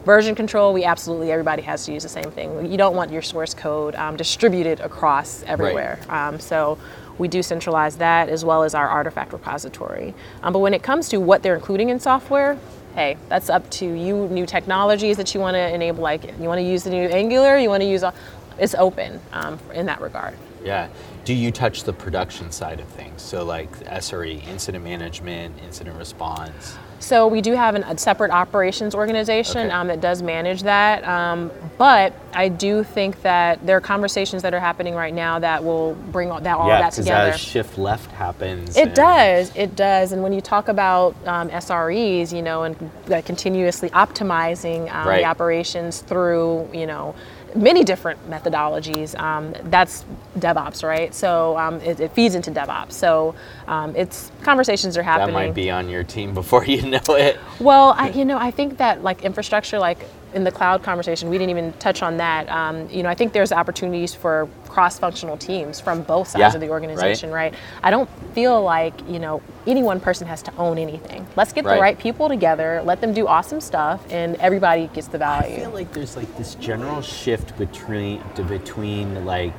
version 0.05 0.35
control, 0.35 0.73
we 0.73 0.85
absolutely 0.85 1.31
everybody 1.31 1.61
has 1.63 1.85
to 1.85 1.91
use 1.91 2.03
the 2.03 2.09
same 2.09 2.31
thing. 2.31 2.71
You 2.71 2.77
don't 2.77 2.95
want 2.95 3.11
your 3.11 3.21
source 3.21 3.53
code 3.53 3.93
um, 3.95 4.15
distributed 4.15 4.79
across 4.79 5.43
everywhere. 5.43 5.99
Um, 6.07 6.39
so 6.39 6.77
we 7.17 7.27
do 7.27 7.41
centralize 7.43 7.97
that 7.97 8.29
as 8.29 8.45
well 8.45 8.63
as 8.63 8.73
our 8.75 8.87
artifact 8.87 9.33
repository. 9.33 10.13
Um, 10.43 10.53
but 10.53 10.59
when 10.59 10.73
it 10.73 10.83
comes 10.83 11.09
to 11.09 11.17
what 11.17 11.43
they're 11.43 11.55
including 11.55 11.89
in 11.89 11.99
software, 11.99 12.57
hey, 12.95 13.17
that's 13.27 13.49
up 13.49 13.69
to 13.71 13.85
you. 13.85 14.27
New 14.29 14.45
technologies 14.45 15.17
that 15.17 15.33
you 15.33 15.41
want 15.41 15.55
to 15.55 15.73
enable, 15.73 16.01
like 16.03 16.23
you 16.39 16.47
want 16.47 16.59
to 16.59 16.63
use 16.63 16.83
the 16.83 16.89
new 16.89 17.07
Angular, 17.09 17.57
you 17.57 17.69
want 17.69 17.81
to 17.81 17.89
use, 17.89 18.03
a, 18.03 18.13
it's 18.59 18.75
open 18.75 19.19
um, 19.33 19.59
in 19.73 19.87
that 19.87 19.99
regard. 19.99 20.35
Yeah. 20.63 20.87
Do 21.27 21.33
you 21.33 21.51
touch 21.51 21.83
the 21.83 21.91
production 21.91 22.53
side 22.53 22.79
of 22.79 22.87
things? 22.87 23.21
So 23.21 23.43
like 23.43 23.69
SRE, 23.79 24.47
incident 24.47 24.81
management, 24.81 25.59
incident 25.61 25.97
response. 25.97 26.77
So 26.99 27.27
we 27.27 27.41
do 27.41 27.51
have 27.51 27.75
an, 27.75 27.83
a 27.83 27.97
separate 27.97 28.31
operations 28.31 28.95
organization 28.95 29.67
Okay. 29.67 29.69
um, 29.71 29.87
that 29.87 29.99
does 29.99 30.21
manage 30.21 30.63
that. 30.63 31.05
Um, 31.05 31.51
but 31.77 32.13
I 32.33 32.47
do 32.47 32.81
think 32.81 33.21
that 33.23 33.63
there 33.65 33.75
are 33.75 33.81
conversations 33.81 34.41
that 34.43 34.53
are 34.53 34.59
happening 34.61 34.95
right 34.95 35.13
now 35.13 35.37
that 35.39 35.61
will 35.61 35.95
bring 36.13 36.31
all 36.31 36.39
that, 36.39 36.57
all 36.57 36.69
yeah, 36.69 36.79
that 36.79 36.91
because 36.93 37.05
together. 37.05 37.31
as 37.33 37.41
shift 37.41 37.77
left 37.77 38.09
happens. 38.13 38.77
It 38.77 38.95
does. 38.95 39.53
It 39.53 39.75
does. 39.75 40.13
And 40.13 40.23
when 40.23 40.31
you 40.31 40.39
talk 40.39 40.69
about 40.69 41.13
um, 41.27 41.49
SREs, 41.49 42.33
you 42.33 42.41
know, 42.41 42.63
and 42.63 42.89
uh, 43.11 43.21
continuously 43.23 43.89
optimizing 43.89 44.89
um, 44.95 45.05
Right. 45.09 45.23
the 45.23 45.25
operations 45.25 45.99
through, 45.99 46.69
you 46.73 46.87
know, 46.87 47.13
many 47.55 47.83
different 47.83 48.29
methodologies, 48.29 49.17
um, 49.19 49.53
that's 49.65 50.05
DevOps, 50.39 50.83
right? 50.83 51.13
So 51.13 51.57
um, 51.57 51.81
it, 51.81 51.99
it 51.99 52.11
feeds 52.11 52.35
into 52.35 52.51
DevOps. 52.51 52.93
So 52.93 53.35
um, 53.67 53.95
it's 53.95 54.31
conversations 54.43 54.97
are 54.97 55.03
happening. 55.03 55.33
That 55.33 55.47
might 55.47 55.53
be 55.53 55.71
on 55.71 55.89
your 55.89 56.03
team 56.03 56.33
before 56.41 56.65
you 56.65 56.81
know 56.83 56.99
it. 57.09 57.39
Well, 57.59 57.93
I, 57.97 58.09
you 58.09 58.25
know, 58.25 58.37
I 58.37 58.51
think 58.51 58.77
that 58.77 59.03
like 59.03 59.23
infrastructure, 59.23 59.79
like 59.79 59.99
in 60.33 60.43
the 60.43 60.51
cloud 60.51 60.83
conversation, 60.83 61.29
we 61.29 61.37
didn't 61.37 61.51
even 61.51 61.73
touch 61.73 62.03
on 62.03 62.17
that. 62.17 62.49
Um, 62.49 62.89
you 62.89 63.03
know, 63.03 63.09
I 63.09 63.15
think 63.15 63.33
there's 63.33 63.51
opportunities 63.51 64.13
for 64.13 64.49
cross-functional 64.67 65.37
teams 65.37 65.79
from 65.79 66.03
both 66.03 66.27
sides 66.27 66.39
Yeah, 66.39 66.53
of 66.53 66.61
the 66.61 66.69
organization, 66.69 67.31
right. 67.31 67.53
I 67.81 67.91
don't 67.91 68.09
feel 68.33 68.61
like 68.61 68.93
you 69.09 69.19
know 69.19 69.41
any 69.65 69.83
one 69.83 69.99
person 69.99 70.27
has 70.27 70.41
to 70.43 70.55
own 70.57 70.77
anything. 70.77 71.25
Let's 71.35 71.53
get 71.53 71.65
Right. 71.65 71.75
the 71.75 71.81
right 71.81 71.97
people 71.99 72.27
together, 72.27 72.81
let 72.85 73.01
them 73.01 73.13
do 73.13 73.27
awesome 73.27 73.61
stuff, 73.61 74.05
and 74.09 74.35
everybody 74.37 74.87
gets 74.93 75.07
the 75.07 75.17
value. 75.17 75.55
I 75.55 75.59
feel 75.61 75.71
like 75.71 75.93
there's 75.93 76.15
like 76.15 76.35
this 76.37 76.55
general 76.55 77.01
shift 77.01 77.57
between 77.57 78.21
between 78.47 79.25
like 79.25 79.53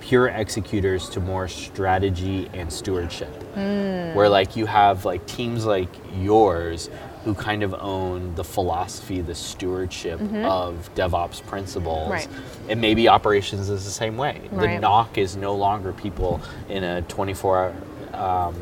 pure 0.00 0.28
executors 0.28 1.08
to 1.10 1.20
more 1.20 1.48
strategy 1.48 2.48
and 2.54 2.72
stewardship. 2.72 3.32
Hmm. 3.54 4.14
Where 4.14 4.28
like 4.28 4.56
you 4.56 4.66
have 4.66 5.04
like 5.04 5.26
teams 5.26 5.64
like 5.64 5.90
yours 6.20 6.90
who 7.28 7.34
kind 7.34 7.62
of 7.62 7.74
own 7.74 8.34
the 8.36 8.42
philosophy, 8.44 9.20
the 9.20 9.34
stewardship 9.34 10.18
of 10.18 10.88
DevOps 10.94 11.44
principles. 11.46 12.04
Mm-hmm. 12.04 12.10
Right. 12.10 12.28
And 12.70 12.80
maybe 12.80 13.06
operations 13.06 13.68
is 13.68 13.84
the 13.84 13.90
same 13.90 14.16
way. 14.16 14.40
The 14.50 14.66
NOC 14.66 15.18
is 15.18 15.36
no 15.36 15.54
longer 15.54 15.92
people 15.92 16.40
in 16.70 16.84
a 16.84 17.02
24 17.02 17.74
um, 18.14 18.54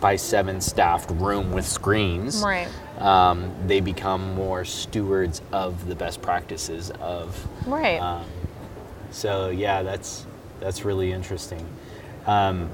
by 0.00 0.16
7 0.16 0.58
staffed 0.62 1.10
room 1.10 1.52
with 1.52 1.66
screens 1.66 2.42
Right. 2.42 2.66
um, 2.98 3.52
they 3.66 3.80
become 3.80 4.34
more 4.34 4.64
stewards 4.64 5.42
of 5.52 5.86
the 5.86 5.94
best 5.94 6.22
practices 6.22 6.90
of. 7.02 7.46
Right. 7.66 7.98
Um, 7.98 8.24
so 9.10 9.50
yeah, 9.50 9.82
that's 9.82 10.24
that's 10.60 10.82
really 10.86 11.12
interesting. 11.12 11.66
Um, 12.26 12.70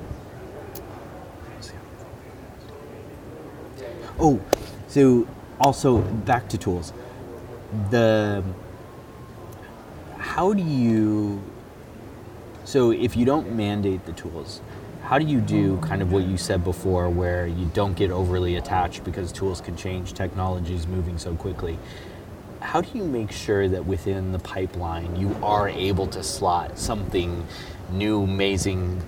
oh, 4.21 4.41
so 4.87 5.27
also 5.61 5.99
back 5.99 6.49
to 6.49 6.59
tools. 6.59 6.93
The 7.91 8.43
how 10.19 10.53
do 10.53 10.63
you 10.63 11.43
so 12.65 12.91
if 12.93 13.17
you 13.17 13.25
don't 13.25 13.53
mandate 13.55 14.07
the 14.07 14.13
tools, 14.13 14.61
how 15.03 15.19
do 15.19 15.25
you 15.25 15.41
do 15.41 15.77
kind 15.79 16.03
of 16.03 16.13
what 16.13 16.25
you 16.25 16.37
said 16.37 16.63
before 16.63 17.09
where 17.11 17.47
you 17.47 17.71
don't 17.75 17.95
get 17.95 18.11
overly 18.11 18.57
attached 18.57 19.03
because 19.05 19.33
tools 19.33 19.61
can 19.61 19.77
change, 19.77 20.13
technology 20.13 20.75
is 20.75 20.87
moving 20.87 21.19
so 21.19 21.35
quickly? 21.35 21.79
How 22.61 22.81
do 22.81 22.97
you 22.97 23.05
make 23.05 23.33
sure 23.33 23.69
that 23.69 23.87
within 23.87 24.33
the 24.33 24.39
pipeline 24.39 25.17
you 25.17 25.35
are 25.43 25.69
able 25.69 26.07
to 26.09 26.23
slot 26.23 26.79
something 26.79 27.45
new, 27.91 28.23
amazing 28.23 29.03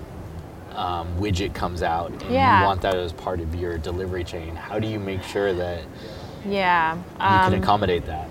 um, 0.74 1.06
widget 1.20 1.54
comes 1.54 1.82
out 1.82 2.10
and 2.10 2.22
Yeah. 2.32 2.60
you 2.60 2.64
want 2.64 2.80
that 2.80 2.96
as 2.96 3.12
part 3.12 3.40
of 3.40 3.54
your 3.54 3.76
delivery 3.78 4.24
chain? 4.24 4.56
How 4.56 4.78
do 4.78 4.88
you 4.88 4.98
make 4.98 5.22
sure 5.22 5.52
that 5.52 5.82
yeah. 6.46 6.94
you 6.94 7.00
Um, 7.20 7.52
can 7.52 7.62
accommodate 7.62 8.06
that? 8.06 8.28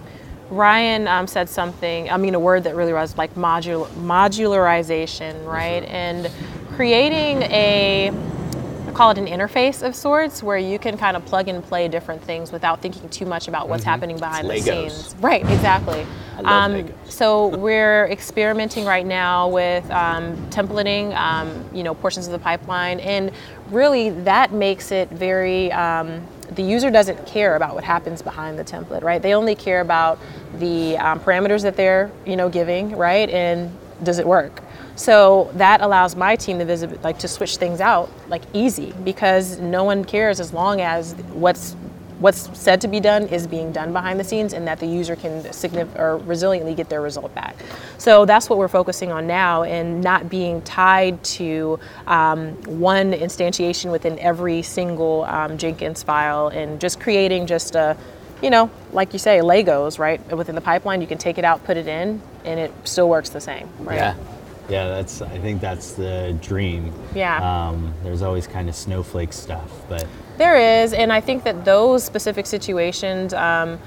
Ryan 0.50 1.08
um, 1.08 1.28
said 1.28 1.47
something, 1.50 2.10
I 2.10 2.17
mean, 2.17 2.36
a 2.36 2.39
word 2.39 2.65
that 2.65 2.76
really 2.76 2.91
was 2.91 3.17
like 3.17 3.34
modul- 3.36 3.88
modularization, 3.91 5.45
right? 5.45 5.84
And 5.86 6.30
creating 6.76 7.43
a, 7.43 8.12
I 8.88 8.91
call 8.91 9.12
it 9.12 9.17
an 9.17 9.28
interface 9.28 9.82
of 9.82 9.95
sorts 9.95 10.43
where 10.43 10.58
you 10.58 10.78
can 10.78 10.97
kind 10.97 11.15
of 11.15 11.26
plug 11.26 11.47
and 11.47 11.63
play 11.63 11.88
different 11.88 12.21
things 12.21 12.52
without 12.52 12.82
thinking 12.82 13.08
too 13.08 13.26
much 13.26 13.47
about 13.47 13.69
what's 13.69 13.86
happening 13.86 14.19
behind 14.19 14.50
the 14.50 14.60
scenes. 14.60 15.15
Right, 15.21 15.41
exactly. 15.43 16.06
I 16.38 16.41
love 16.41 16.71
Um, 16.71 16.93
so 17.06 17.47
we're 17.47 18.08
experimenting 18.08 18.84
right 18.84 19.06
now 19.06 19.47
with 19.47 19.89
um, 19.89 20.36
templating, 20.50 21.15
um, 21.15 21.63
you 21.74 21.84
know, 21.84 21.93
portions 21.93 22.26
of 22.26 22.34
the 22.34 22.39
pipeline, 22.39 23.00
and 23.00 23.32
really 23.69 24.10
that 24.10 24.52
makes 24.52 24.91
it 24.91 25.10
very. 25.12 25.71
The 26.51 26.63
user 26.63 26.89
doesn't 26.91 27.25
care 27.25 27.55
about 27.55 27.75
what 27.75 27.83
happens 27.83 28.21
behind 28.21 28.59
the 28.59 28.63
template, 28.63 29.03
right? 29.03 29.21
They 29.21 29.33
only 29.33 29.55
care 29.55 29.81
about 29.81 30.19
the 30.59 30.97
um, 30.97 31.19
parameters 31.19 31.61
that 31.63 31.77
they're, 31.77 32.11
you 32.25 32.35
know, 32.35 32.49
giving, 32.49 32.95
right? 32.97 33.29
And 33.29 33.75
does 34.03 34.19
it 34.19 34.27
work? 34.27 34.61
So 34.95 35.49
that 35.55 35.81
allows 35.81 36.15
my 36.15 36.35
team 36.35 36.59
to 36.59 36.65
visit, 36.65 37.01
like 37.03 37.19
to 37.19 37.27
switch 37.27 37.57
things 37.57 37.79
out 37.79 38.11
like 38.27 38.41
easy 38.53 38.93
because 39.03 39.59
no 39.59 39.83
one 39.83 40.03
cares 40.03 40.39
as 40.39 40.53
long 40.53 40.81
as 40.81 41.13
what's 41.33 41.75
what's 42.21 42.55
said 42.57 42.79
to 42.81 42.88
be 42.88 42.99
done 42.99 43.23
is 43.23 43.47
being 43.47 43.71
done 43.71 43.91
behind 43.91 44.19
the 44.19 44.23
scenes 44.23 44.53
and 44.53 44.67
that 44.67 44.79
the 44.79 44.86
user 44.86 45.15
can 45.15 45.43
signif- 45.45 45.93
or 45.97 46.19
resiliently 46.19 46.75
get 46.75 46.88
their 46.88 47.01
result 47.01 47.34
back. 47.34 47.55
So 47.97 48.25
that's 48.25 48.49
what 48.49 48.60
we're 48.60 48.67
focusing 48.67 49.12
on 49.12 49.27
now 49.27 49.63
and 49.63 50.01
not 50.01 50.29
being 50.29 50.62
tied 50.62 51.21
to 51.23 51.79
um, 52.07 52.53
one 52.79 53.12
instantiation 53.12 53.91
within 53.91 54.19
every 54.19 54.62
single 54.62 55.25
um, 55.25 55.57
Jenkins 55.57 56.03
file 56.03 56.47
and 56.49 56.79
just 56.79 56.99
creating 56.99 57.47
just 57.47 57.75
a, 57.75 57.97
you 58.41 58.51
know, 58.51 58.69
like 58.91 59.13
you 59.13 59.19
say, 59.19 59.39
Legos, 59.39 59.97
right? 59.97 60.25
Within 60.36 60.55
the 60.55 60.62
pipeline, 60.62 61.01
you 61.01 61.07
can 61.07 61.17
take 61.17 61.39
it 61.39 61.43
out, 61.43 61.63
put 61.63 61.75
it 61.75 61.88
in, 61.88 62.21
and 62.45 62.60
it 62.60 62.71
still 62.84 63.10
works 63.10 63.29
the 63.29 63.41
same, 63.41 63.67
right? 63.79 63.95
Yeah. 63.95 64.15
Yeah, 64.69 64.88
that's. 64.88 65.21
I 65.21 65.38
think 65.39 65.60
that's 65.60 65.93
the 65.93 66.38
dream. 66.39 66.93
Yeah. 67.13 67.67
Um, 67.67 67.93
there's 68.03 68.21
always 68.21 68.47
kind 68.47 68.69
of 68.69 68.75
snowflake 68.75 69.34
stuff, 69.34 69.69
but 69.89 70.07
There 70.38 70.84
is, 70.84 70.94
and 70.94 71.12
I 71.13 71.22
think 71.22 71.44
that 71.44 71.65
those 71.65 72.04
specific 72.04 72.46
situations, 72.46 73.34
um, 73.34 73.80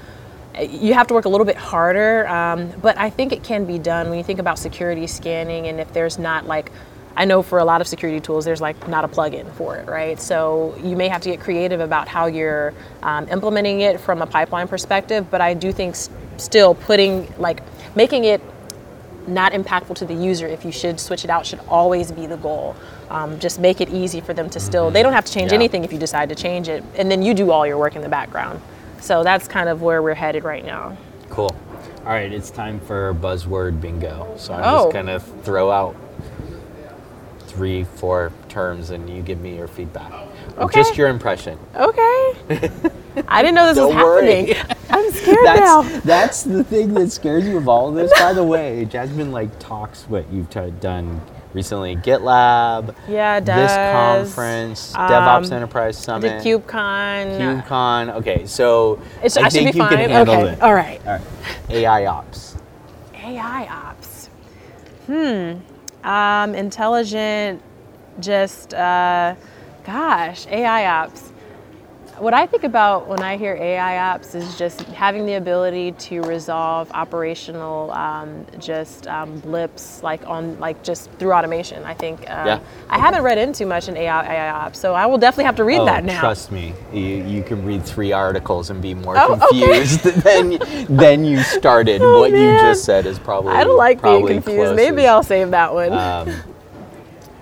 you 0.59 0.93
have 0.93 1.07
to 1.07 1.13
work 1.13 1.25
a 1.25 1.29
little 1.29 1.45
bit 1.45 1.57
harder, 1.57 2.27
um, 2.27 2.71
but 2.81 2.97
I 2.97 3.09
think 3.09 3.33
it 3.33 3.43
can 3.43 3.65
be 3.65 3.77
done 3.77 4.09
when 4.09 4.17
you 4.17 4.23
think 4.23 4.39
about 4.39 4.57
security 4.57 5.05
scanning 5.07 5.67
and 5.67 5.79
if 5.79 5.91
there's 5.91 6.17
not 6.17 6.45
like, 6.45 6.71
I 7.17 7.25
know 7.25 7.41
for 7.41 7.59
a 7.59 7.65
lot 7.65 7.81
of 7.81 7.87
security 7.87 8.19
tools, 8.19 8.45
there's 8.45 8.61
like 8.61 8.87
not 8.87 9.03
a 9.03 9.07
plugin 9.07 9.49
for 9.53 9.75
it, 9.77 9.87
right? 9.87 10.19
So 10.19 10.75
you 10.81 10.95
may 10.95 11.07
have 11.09 11.21
to 11.21 11.29
get 11.29 11.39
creative 11.41 11.79
about 11.81 12.07
how 12.07 12.27
you're 12.27 12.73
um, 13.03 13.27
implementing 13.29 13.81
it 13.81 13.99
from 13.99 14.21
a 14.21 14.25
pipeline 14.25 14.67
perspective, 14.67 15.29
but 15.29 15.41
I 15.41 15.53
do 15.53 15.71
think 15.71 15.95
s- 15.95 16.09
still 16.37 16.75
putting, 16.75 17.33
like, 17.37 17.61
making 17.95 18.25
it 18.25 18.41
not 19.27 19.51
impactful 19.53 19.95
to 19.95 20.05
the 20.05 20.13
user 20.13 20.47
if 20.47 20.63
you 20.65 20.71
should 20.71 20.99
switch 20.99 21.23
it 21.23 21.29
out 21.29 21.45
should 21.45 21.59
always 21.67 22.11
be 22.11 22.25
the 22.25 22.37
goal 22.37 22.75
um, 23.09 23.39
just 23.39 23.59
make 23.59 23.81
it 23.81 23.89
easy 23.89 24.21
for 24.21 24.33
them 24.33 24.49
to 24.49 24.59
still 24.59 24.89
they 24.91 25.01
don't 25.03 25.13
have 25.13 25.25
to 25.25 25.31
change 25.31 25.51
Yeah. 25.51 25.55
anything 25.57 25.83
if 25.83 25.91
you 25.93 25.99
decide 25.99 26.29
to 26.29 26.35
change 26.35 26.67
it 26.69 26.83
and 26.95 27.09
then 27.11 27.21
you 27.21 27.33
do 27.33 27.51
all 27.51 27.65
your 27.65 27.77
work 27.77 27.95
in 27.95 28.01
the 28.01 28.09
background 28.09 28.61
so 28.99 29.23
that's 29.23 29.47
kind 29.47 29.69
of 29.69 29.81
where 29.81 30.01
we're 30.01 30.13
headed 30.15 30.43
right 30.43 30.65
now 30.65 30.97
cool. 31.29 31.53
All 32.05 32.11
right, 32.11 32.31
it's 32.31 32.51
time 32.51 32.79
for 32.79 33.15
buzzword 33.15 33.81
bingo. 33.81 34.31
So 34.37 34.53
I'm 34.53 34.63
Oh. 34.63 34.83
just 34.83 34.93
gonna 34.93 35.19
throw 35.19 35.71
out 35.71 35.95
three, 37.47 37.83
four 37.83 38.31
terms, 38.47 38.91
and 38.91 39.09
you 39.09 39.21
give 39.23 39.41
me 39.41 39.55
your 39.57 39.67
feedback. 39.67 40.11
Okay. 40.57 40.79
Just 40.79 40.97
your 40.97 41.07
impression. 41.09 41.57
okay 41.75 42.33
i 43.29 43.41
didn't 43.41 43.55
know 43.55 43.65
this 43.73 43.77
was 43.77 43.89
Don't 43.89 43.95
worry. 43.95 44.51
happening 44.53 44.77
i'm 44.89 45.11
scared 45.11 45.37
now 45.45 45.81
That's 45.81 46.03
that's 46.05 46.43
the 46.43 46.63
thing 46.63 46.93
that 46.95 47.11
scares 47.11 47.45
you 47.47 47.57
of 47.57 47.67
all 47.69 47.89
of 47.89 47.95
this. 47.95 48.11
By 48.19 48.33
the 48.33 48.43
way, 48.53 48.85
Jasmine 48.85 49.31
like 49.31 49.57
talks 49.59 50.03
what 50.03 50.29
you've 50.31 50.49
t- 50.49 50.71
done 50.81 51.21
recently. 51.53 51.95
GitLab. 51.95 52.93
Yeah, 53.07 53.39
This 53.39 53.71
conference, 53.73 54.93
Um, 54.95 55.09
DevOps 55.09 55.51
Enterprise 55.53 55.97
Summit. 55.97 56.43
did 56.43 56.61
KubeCon. 56.61 57.63
KubeCon. 57.63 58.15
Okay, 58.15 58.45
so 58.45 58.99
It's, 59.23 59.37
I, 59.37 59.43
I, 59.43 59.49
should 59.49 59.53
think 59.53 59.71
be 59.73 59.77
you 59.77 59.83
fine. 59.85 59.97
can 59.97 60.09
handle 60.09 60.35
okay. 60.35 60.51
it. 60.53 60.61
All 60.61 60.73
right. 60.73 60.99
All 61.07 61.13
right. 61.13 61.21
AI 61.69 62.05
ops. 62.07 62.57
AI 63.15 63.67
ops. 63.67 64.29
Hmm. 65.07 65.53
Um, 66.03 66.53
intelligent, 66.55 67.61
just, 68.19 68.73
uh, 68.73 69.35
gosh, 69.85 70.47
AI 70.47 70.85
ops. 71.03 71.31
What 72.17 72.33
I 72.33 72.45
think 72.45 72.63
about 72.63 73.09
when 73.09 73.21
I 73.21 73.35
hear 73.35 73.55
AI 73.55 74.13
ops 74.13 74.35
is 74.35 74.57
just 74.57 74.79
having 74.83 75.25
the 75.25 75.33
ability 75.33 75.91
to 75.91 76.21
resolve 76.21 76.89
operational, 76.93 77.91
um, 77.91 78.45
just 78.57 79.05
um, 79.07 79.37
blips, 79.39 80.01
like 80.01 80.25
on, 80.25 80.57
like 80.57 80.81
just 80.81 81.11
through 81.19 81.33
automation. 81.33 81.83
I 81.83 81.93
think. 81.93 82.21
Uh, 82.21 82.43
Yeah. 82.45 82.59
I 82.89 82.99
haven't 82.99 83.23
read 83.23 83.37
into 83.37 83.65
much 83.65 83.89
in 83.89 83.97
AI, 83.97 84.33
AI 84.33 84.49
ops, 84.49 84.79
so 84.79 84.93
I 84.93 85.05
will 85.07 85.17
definitely 85.17 85.43
have 85.43 85.57
to 85.57 85.65
read 85.65 85.81
oh, 85.81 85.85
that 85.85 86.05
now. 86.05 86.21
trust 86.21 86.53
me, 86.53 86.73
you, 86.93 87.01
you 87.25 87.43
can 87.43 87.65
read 87.65 87.83
three 87.83 88.13
articles 88.13 88.69
and 88.69 88.81
be 88.81 88.93
more 88.93 89.15
Oh, 89.17 89.33
okay. 89.33 89.59
confused 89.59 90.03
than 90.23 90.95
than 90.95 91.25
you 91.25 91.43
started. 91.43 92.01
Oh, 92.05 92.19
what 92.21 92.31
you 92.31 92.57
just 92.61 92.85
said 92.85 93.05
is 93.05 93.19
probably. 93.19 93.51
I 93.51 93.65
don't 93.65 93.77
like 93.77 94.01
being 94.01 94.25
confused. 94.25 94.73
Maybe. 94.75 95.05
I'll 95.05 95.21
save 95.23 95.51
that 95.51 95.73
one. 95.73 95.91
Um, 95.91 96.33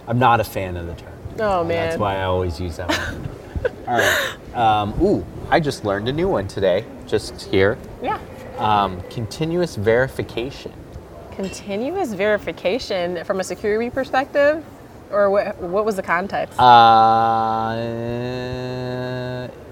I'm 0.07 0.17
not 0.17 0.39
a 0.39 0.43
fan 0.43 0.77
of 0.77 0.87
the 0.87 0.95
term. 0.95 1.12
Oh 1.39 1.63
man. 1.63 1.89
That's 1.89 1.99
why 1.99 2.17
I 2.17 2.23
always 2.23 2.59
use 2.59 2.77
that 2.77 2.89
one. 2.89 3.29
All 3.87 3.97
right. 3.97 4.55
Um, 4.55 4.93
ooh, 5.01 5.25
I 5.49 5.59
just 5.59 5.85
learned 5.85 6.07
a 6.09 6.13
new 6.13 6.27
one 6.27 6.47
today, 6.47 6.85
just 7.07 7.41
here. 7.43 7.77
Yeah. 8.01 8.19
Um, 8.57 9.01
continuous 9.09 9.75
verification. 9.75 10.71
Continuous 11.31 12.13
verification 12.13 13.23
from 13.25 13.39
a 13.39 13.43
security 13.43 13.89
perspective, 13.89 14.63
or 15.11 15.29
what, 15.31 15.57
what 15.59 15.85
was 15.85 15.95
the 15.95 16.03
context? 16.03 16.59
Uh, 16.59 17.73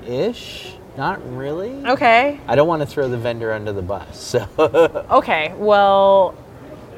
ish. 0.07 0.73
Not 0.97 1.21
really. 1.35 1.71
okay. 1.85 2.39
I 2.47 2.55
don't 2.55 2.67
want 2.67 2.81
to 2.81 2.85
throw 2.85 3.07
the 3.07 3.17
vendor 3.17 3.53
under 3.53 3.71
the 3.71 3.81
bus. 3.81 4.19
So, 4.21 4.45
Okay. 5.11 5.53
Well, 5.55 6.35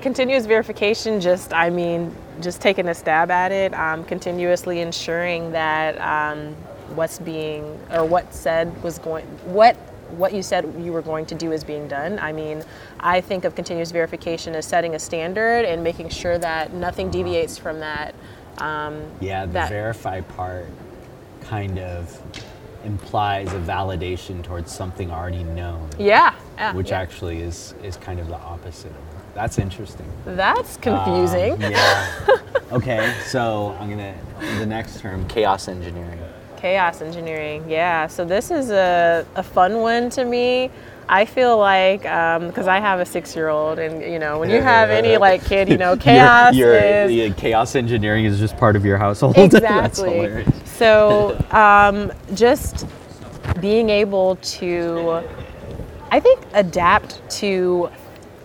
continuous 0.03 0.45
verification 0.45 1.21
just, 1.21 1.53
I 1.53 1.69
mean, 1.69 2.13
just 2.41 2.61
taking 2.61 2.89
a 2.89 2.93
stab 2.93 3.31
at 3.31 3.51
it, 3.53 3.73
um, 3.73 4.03
continuously 4.03 4.81
ensuring 4.81 5.53
that 5.53 5.99
um, 6.01 6.53
what's 6.93 7.19
being 7.19 7.63
or 7.89 8.05
what 8.05 8.31
said 8.33 8.83
was 8.83 8.99
going, 8.99 9.25
what 9.45 9.75
what 10.17 10.31
you 10.31 10.43
said 10.43 10.71
you 10.77 10.91
were 10.91 11.01
going 11.01 11.25
to 11.25 11.33
do 11.33 11.51
is 11.51 11.63
being 11.63 11.87
done. 11.87 12.19
I 12.19 12.31
mean, 12.33 12.63
I 12.99 13.19
think 13.19 13.45
of 13.45 13.55
continuous 13.55 13.89
verification 13.89 14.53
as 14.53 14.63
setting 14.63 14.93
a 14.93 14.99
standard 14.99 15.65
and 15.65 15.83
making 15.83 16.09
sure 16.09 16.37
that 16.37 16.71
nothing 16.71 17.09
deviates 17.09 17.57
from 17.57 17.79
that. 17.79 18.13
Um, 18.59 19.05
yeah, 19.21 19.47
the 19.47 19.53
That- 19.53 19.69
verify 19.69 20.21
part 20.21 20.67
kind 21.45 21.79
of 21.79 22.21
implies 22.85 23.51
a 23.53 23.59
validation 23.59 24.43
towards 24.43 24.71
something 24.71 25.09
already 25.09 25.43
known, 25.43 25.89
yeah. 25.97 26.35
yeah, 26.57 26.73
which 26.73 26.89
yeah. 26.89 26.99
actually 26.99 27.39
is 27.41 27.73
is 27.81 27.95
kind 27.97 28.19
of 28.19 28.27
the 28.27 28.37
opposite. 28.37 28.91
of. 28.91 29.12
That's 29.33 29.57
interesting. 29.57 30.05
That's 30.25 30.77
confusing. 30.77 31.53
Um, 31.53 31.71
yeah. 31.71 32.37
okay, 32.71 33.13
so 33.25 33.75
I'm 33.79 33.89
gonna 33.89 34.15
the 34.59 34.65
next 34.65 34.99
term, 34.99 35.27
chaos 35.27 35.67
engineering. 35.67 36.19
Chaos 36.57 37.01
engineering, 37.01 37.65
yeah. 37.67 38.07
So 38.07 38.23
this 38.23 38.51
is 38.51 38.69
a, 38.69 39.25
a 39.35 39.43
fun 39.43 39.79
one 39.79 40.09
to 40.11 40.23
me. 40.23 40.69
I 41.09 41.25
feel 41.25 41.57
like 41.57 42.03
because 42.03 42.67
I 42.67 42.79
have 42.79 42.99
a 42.99 43.05
six-year-old, 43.05 43.79
and 43.79 44.01
you 44.01 44.19
know, 44.19 44.39
when 44.39 44.49
you 44.49 44.61
have 44.61 44.89
any 44.89 45.17
like 45.27 45.43
kid, 45.43 45.67
you 45.67 45.77
know, 45.77 45.97
chaos 45.97 46.55
your, 46.55 46.73
is 46.75 47.11
yeah, 47.11 47.29
chaos 47.29 47.75
engineering 47.75 48.25
is 48.25 48.39
just 48.39 48.55
part 48.57 48.75
of 48.75 48.85
your 48.85 48.97
household. 48.97 49.37
Exactly. 49.43 50.13
hilarious. 50.13 50.49
so 50.77 51.37
um, 51.51 52.11
just 52.33 52.87
being 53.59 53.89
able 53.89 54.37
to, 54.37 55.21
I 56.11 56.19
think, 56.19 56.39
adapt 56.53 57.29
to 57.39 57.89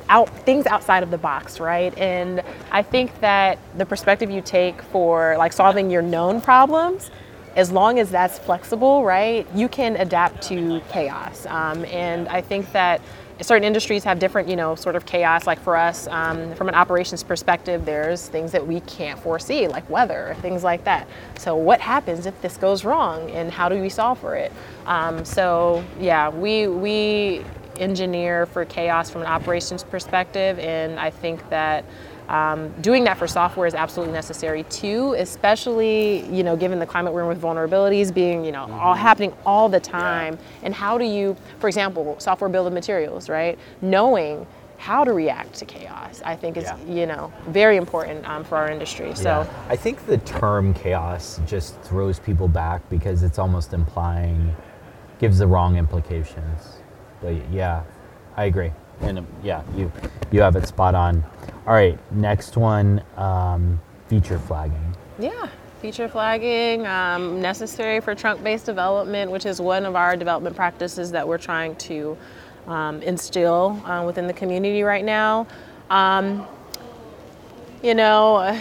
out 0.08 0.28
things 0.44 0.66
outside 0.66 1.02
of 1.02 1.10
the 1.10 1.18
box, 1.18 1.60
right? 1.60 1.96
And 1.98 2.42
I 2.70 2.82
think 2.82 3.18
that 3.20 3.58
the 3.76 3.86
perspective 3.86 4.30
you 4.30 4.40
take 4.40 4.80
for 4.82 5.36
like 5.38 5.52
solving 5.52 5.90
your 5.90 6.02
known 6.02 6.40
problems, 6.40 7.10
as 7.56 7.72
long 7.72 7.98
as 7.98 8.10
that's 8.10 8.38
flexible, 8.38 9.04
right, 9.04 9.46
you 9.54 9.68
can 9.68 9.96
adapt 9.96 10.42
to 10.44 10.80
chaos. 10.90 11.46
Um, 11.46 11.84
and 11.86 12.28
I 12.28 12.40
think 12.40 12.70
that 12.72 13.00
certain 13.40 13.64
industries 13.64 14.04
have 14.04 14.18
different, 14.18 14.48
you 14.48 14.56
know, 14.56 14.74
sort 14.74 14.96
of 14.96 15.06
chaos. 15.06 15.46
Like 15.46 15.60
for 15.60 15.76
us, 15.76 16.08
um, 16.08 16.54
from 16.54 16.68
an 16.68 16.74
operations 16.74 17.22
perspective, 17.22 17.84
there's 17.84 18.28
things 18.28 18.52
that 18.52 18.66
we 18.66 18.80
can't 18.80 19.18
foresee, 19.18 19.68
like 19.68 19.88
weather, 19.88 20.36
things 20.40 20.64
like 20.64 20.84
that. 20.84 21.08
So 21.36 21.56
what 21.56 21.80
happens 21.80 22.26
if 22.26 22.40
this 22.42 22.56
goes 22.56 22.84
wrong, 22.84 23.30
and 23.30 23.50
how 23.50 23.68
do 23.68 23.80
we 23.80 23.88
solve 23.88 24.18
for 24.18 24.34
it? 24.34 24.52
Um, 24.86 25.24
so 25.24 25.84
yeah, 26.00 26.28
we 26.28 26.68
we 26.68 27.44
engineer 27.78 28.46
for 28.46 28.64
chaos 28.64 29.10
from 29.10 29.22
an 29.22 29.26
operations 29.28 29.84
perspective, 29.84 30.58
and 30.58 30.98
I 30.98 31.10
think 31.10 31.48
that 31.50 31.84
um, 32.28 32.70
doing 32.82 33.04
that 33.04 33.16
for 33.16 33.26
software 33.26 33.66
is 33.66 33.74
absolutely 33.74 34.12
necessary 34.12 34.64
too, 34.64 35.14
especially 35.18 36.26
you 36.34 36.42
know 36.42 36.56
given 36.56 36.78
the 36.78 36.86
climate 36.86 37.12
we're 37.14 37.22
in 37.22 37.28
with 37.28 37.40
vulnerabilities 37.40 38.12
being 38.12 38.44
you 38.44 38.52
know 38.52 38.70
all 38.72 38.94
happening 38.94 39.32
all 39.46 39.68
the 39.68 39.80
time. 39.80 40.38
And 40.62 40.74
how 40.74 40.98
do 40.98 41.04
you, 41.04 41.36
for 41.58 41.68
example, 41.68 42.16
software 42.18 42.50
bill 42.50 42.66
of 42.66 42.72
materials, 42.72 43.28
right? 43.30 43.58
Knowing 43.80 44.46
how 44.76 45.02
to 45.04 45.12
react 45.12 45.54
to 45.54 45.64
chaos, 45.64 46.22
I 46.24 46.36
think 46.36 46.56
is 46.56 46.64
Yeah. 46.64 46.76
you 46.86 47.06
know 47.06 47.32
very 47.48 47.76
important 47.78 48.28
um, 48.28 48.44
for 48.44 48.56
our 48.58 48.70
industry. 48.70 49.14
So 49.14 49.22
Yeah. 49.22 49.46
I 49.68 49.76
think 49.76 50.06
the 50.06 50.18
term 50.18 50.74
chaos 50.74 51.40
just 51.46 51.80
throws 51.80 52.18
people 52.20 52.46
back 52.46 52.82
because 52.90 53.22
it's 53.22 53.38
almost 53.38 53.72
implying, 53.72 54.54
gives 55.18 55.38
the 55.38 55.46
wrong 55.46 55.76
implications. 55.76 56.77
But 57.20 57.34
yeah, 57.50 57.82
I 58.36 58.44
agree. 58.44 58.72
And 59.00 59.18
um, 59.18 59.26
yeah, 59.42 59.62
you 59.76 59.92
you 60.30 60.40
have 60.40 60.56
it 60.56 60.66
spot 60.66 60.94
on. 60.94 61.24
All 61.66 61.74
right, 61.74 61.98
next 62.12 62.56
one, 62.56 63.02
um, 63.16 63.80
feature 64.08 64.38
flagging. 64.38 64.96
Yeah, 65.18 65.48
feature 65.82 66.08
flagging 66.08 66.86
um, 66.86 67.40
necessary 67.40 68.00
for 68.00 68.14
trunk-based 68.14 68.66
development, 68.66 69.30
which 69.30 69.46
is 69.46 69.60
one 69.60 69.84
of 69.84 69.94
our 69.94 70.16
development 70.16 70.56
practices 70.56 71.10
that 71.12 71.26
we're 71.26 71.38
trying 71.38 71.76
to 71.76 72.16
um, 72.66 73.02
instill 73.02 73.80
uh, 73.84 74.04
within 74.04 74.26
the 74.26 74.32
community 74.32 74.82
right 74.82 75.04
now. 75.04 75.46
Um, 75.90 76.46
you 77.82 77.94
know, 77.94 78.60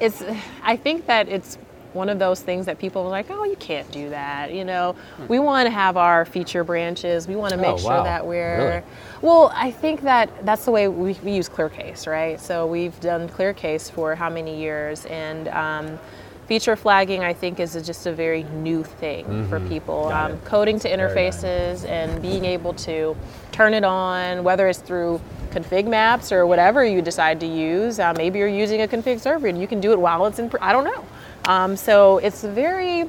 it's. 0.00 0.22
I 0.62 0.76
think 0.76 1.06
that 1.06 1.28
it's 1.28 1.58
one 1.92 2.08
of 2.08 2.18
those 2.18 2.40
things 2.40 2.66
that 2.66 2.78
people 2.78 3.02
are 3.02 3.08
like, 3.08 3.30
oh, 3.30 3.44
you 3.44 3.56
can't 3.56 3.90
do 3.90 4.10
that. 4.10 4.52
You 4.52 4.64
know, 4.64 4.94
we 5.28 5.38
want 5.38 5.66
to 5.66 5.70
have 5.70 5.96
our 5.96 6.24
feature 6.24 6.64
branches. 6.64 7.26
We 7.26 7.36
want 7.36 7.52
to 7.52 7.56
make 7.58 7.74
Oh, 7.74 7.78
sure 7.78 7.90
wow. 7.90 8.02
that 8.04 8.26
we're. 8.26 8.58
Really? 8.58 8.82
Well, 9.22 9.50
I 9.54 9.70
think 9.70 10.02
that 10.02 10.30
that's 10.44 10.64
the 10.64 10.70
way 10.70 10.88
we, 10.88 11.14
we 11.24 11.32
use 11.32 11.48
ClearCase, 11.48 12.06
right? 12.06 12.40
So 12.40 12.66
we've 12.66 12.98
done 13.00 13.28
ClearCase 13.28 13.90
for 13.90 14.14
how 14.14 14.28
many 14.30 14.58
years, 14.60 15.06
and 15.06 15.48
um, 15.48 15.98
feature 16.46 16.76
flagging, 16.76 17.24
I 17.24 17.32
think, 17.34 17.58
is 17.60 17.74
just 17.84 18.06
a 18.06 18.12
very 18.12 18.44
new 18.44 18.82
thing 18.84 19.46
for 19.48 19.60
people. 19.60 20.06
Mm-hmm. 20.10 20.32
Um, 20.34 20.40
coding 20.42 20.78
to 20.80 20.88
interfaces 20.90 21.86
and 21.88 22.22
being 22.22 22.44
able 22.44 22.72
to 22.74 23.16
turn 23.52 23.74
it 23.74 23.84
on, 23.84 24.44
whether 24.44 24.68
it's 24.68 24.78
through 24.78 25.20
config 25.50 25.86
maps 25.86 26.30
or 26.30 26.46
whatever 26.46 26.84
you 26.84 27.02
decide 27.02 27.40
to 27.40 27.46
use. 27.46 27.98
Uh, 27.98 28.12
maybe 28.16 28.38
you're 28.38 28.48
using 28.48 28.82
a 28.82 28.86
config 28.88 29.18
server 29.20 29.46
and 29.48 29.60
you 29.60 29.66
can 29.66 29.80
do 29.80 29.92
it 29.92 29.98
while 29.98 30.24
it's 30.26 30.38
in. 30.38 30.48
Pr- 30.48 30.58
I 30.60 30.72
don't 30.72 30.84
know. 30.84 31.04
Um, 31.48 31.76
so 31.76 32.18
it's 32.18 32.44
very 32.44 33.08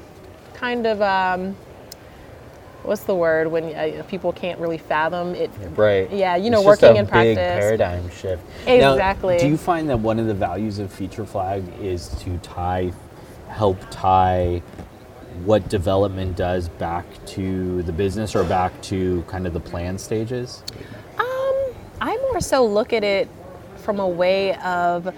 kind 0.53 0.87
of 0.87 1.01
um, 1.01 1.55
what's 2.83 3.03
the 3.03 3.13
word 3.13 3.47
when 3.49 3.65
uh, 3.75 4.03
people 4.07 4.31
can't 4.31 4.59
really 4.59 4.77
fathom 4.77 5.35
it. 5.35 5.51
Right. 5.75 6.09
Yeah, 6.09 6.37
you 6.37 6.49
know, 6.49 6.59
It's 6.59 6.67
just 6.67 6.81
working 6.81 6.97
a 6.97 6.99
in 7.01 7.05
big 7.05 7.11
practice. 7.11 7.35
paradigm 7.37 8.09
shift. 8.09 8.43
Now, 8.65 8.93
Exactly. 8.93 9.37
do 9.37 9.47
you 9.47 9.57
find 9.57 9.89
that 9.89 9.99
one 9.99 10.19
of 10.19 10.27
the 10.27 10.33
values 10.33 10.79
of 10.79 10.91
Feature 10.91 11.25
Flag 11.25 11.63
is 11.81 12.07
to 12.23 12.37
tie, 12.37 12.93
help 13.49 13.77
tie 13.91 14.61
what 15.43 15.67
development 15.69 16.35
does 16.35 16.69
back 16.69 17.05
to 17.25 17.81
the 17.83 17.91
business 17.91 18.35
or 18.35 18.43
back 18.45 18.81
to 18.83 19.21
kind 19.27 19.47
of 19.47 19.53
the 19.53 19.59
plan 19.59 19.97
stages? 19.97 20.63
Um, 21.17 21.55
I 22.01 22.17
more 22.31 22.39
so 22.41 22.65
look 22.65 22.93
at 22.93 23.03
it 23.03 23.29
from 23.77 23.99
a 23.99 24.07
way 24.07 24.55
of 24.55 25.13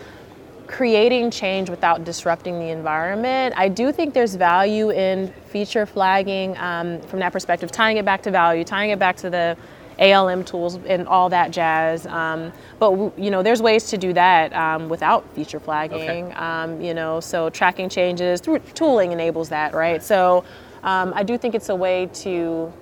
creating 0.71 1.29
change 1.29 1.69
without 1.69 2.03
disrupting 2.03 2.57
the 2.57 2.69
environment. 2.69 3.53
I 3.57 3.67
do 3.67 3.91
think 3.91 4.13
there's 4.13 4.36
value 4.36 4.89
in 4.89 5.31
feature 5.49 5.86
flagging 5.86 6.57
um, 6.57 7.01
from 7.01 7.19
that 7.19 7.34
perspective, 7.34 7.71
tying 7.71 7.97
it 7.97 8.05
back 8.05 8.23
to 8.23 8.31
value, 8.31 8.63
tying 8.63 8.89
it 8.89 8.97
back 8.97 9.17
to 9.17 9.29
the 9.29 9.57
ALM 9.99 10.43
tools 10.43 10.79
and 10.88 11.07
all 11.07 11.29
that 11.29 11.51
jazz. 11.51 12.07
Um, 12.07 12.51
but 12.79 12.91
you 13.19 13.29
know, 13.29 13.43
there's 13.43 13.62
ways 13.62 13.86
to 13.89 13.97
do 13.97 14.13
that 14.13 14.53
um, 14.53 14.89
without 14.89 15.29
feature 15.36 15.60
flagging. 15.60 16.34
Um, 16.36 16.81
you 16.81 16.93
know, 16.93 17.19
so 17.19 17.49
tracking 17.49 17.89
changes 17.89 18.39
through 18.39 18.60
tooling 18.73 19.12
enables 19.12 19.49
that, 19.49 19.73
right? 19.73 20.01
So 20.01 20.43
um, 20.84 21.13
I 21.15 21.23
do 21.23 21.38
think 21.38 21.53
it's 21.53 21.69
a 21.69 21.75
way 21.75 22.07
to 22.13 22.73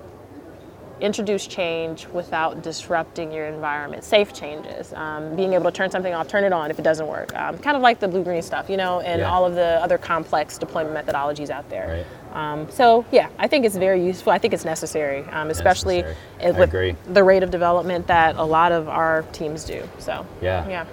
introduce 1.01 1.47
change 1.47 2.07
without 2.07 2.61
disrupting 2.61 3.31
your 3.31 3.45
environment. 3.47 4.03
Safe 4.03 4.33
changes, 4.33 4.93
um, 4.93 5.35
being 5.35 5.53
able 5.53 5.65
to 5.65 5.71
turn 5.71 5.89
something 5.89 6.13
off, 6.13 6.27
turn 6.27 6.43
it 6.43 6.51
on 6.53 6.69
if 6.71 6.79
it 6.79 6.81
doesn't 6.83 7.07
work. 7.07 7.33
Um, 7.35 7.57
kind 7.57 7.75
of 7.77 7.81
like 7.83 7.99
the 7.99 8.07
blue 8.07 8.23
green 8.23 8.41
stuff, 8.41 8.69
you 8.69 8.77
know, 8.77 8.99
and 9.01 9.21
Yeah. 9.21 9.31
all 9.31 9.45
of 9.45 9.55
the 9.55 9.81
other 9.81 9.97
complex 9.97 10.57
deployment 10.57 10.95
methodologies 10.95 11.49
out 11.49 11.69
there. 11.69 12.05
Right. 12.33 12.51
Um, 12.53 12.67
so 12.69 13.05
yeah, 13.11 13.29
I 13.39 13.47
think 13.47 13.65
it's 13.65 13.75
very 13.77 14.03
useful. 14.05 14.31
I 14.31 14.37
think 14.37 14.53
it's 14.53 14.65
necessary, 14.65 15.23
um, 15.31 15.49
especially 15.49 16.03
Necessary. 16.41 16.95
with 17.05 17.13
the 17.13 17.23
rate 17.23 17.43
of 17.43 17.49
development 17.51 18.07
that 18.07 18.35
a 18.35 18.43
lot 18.43 18.71
of 18.71 18.87
our 18.89 19.23
teams 19.31 19.63
do. 19.63 19.81
So 19.99 20.25
Yeah. 20.41 20.67
yeah, 20.67 20.85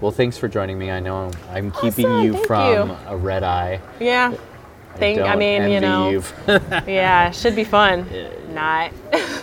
Well, 0.00 0.10
thanks 0.12 0.36
for 0.36 0.48
joining 0.48 0.78
me. 0.78 0.90
I 0.90 0.98
know 1.00 1.30
I'm 1.52 1.70
keeping 1.70 2.06
Awesome, 2.06 2.24
you 2.24 2.32
thank 2.34 2.46
from 2.46 2.88
you. 2.90 2.96
a 3.08 3.16
red 3.16 3.42
eye. 3.44 3.80
yeah. 4.00 4.32
Thing, 4.96 5.22
I 5.22 5.28
don't 5.30 5.38
mean, 5.38 5.70
you 5.70 5.80
know, 5.80 6.10
you. 6.10 6.22
yeah, 6.86 7.30
should 7.30 7.56
be 7.56 7.64
fun. 7.64 8.06
Not. 8.52 8.90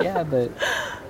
yeah, 0.00 0.22
but 0.22 0.50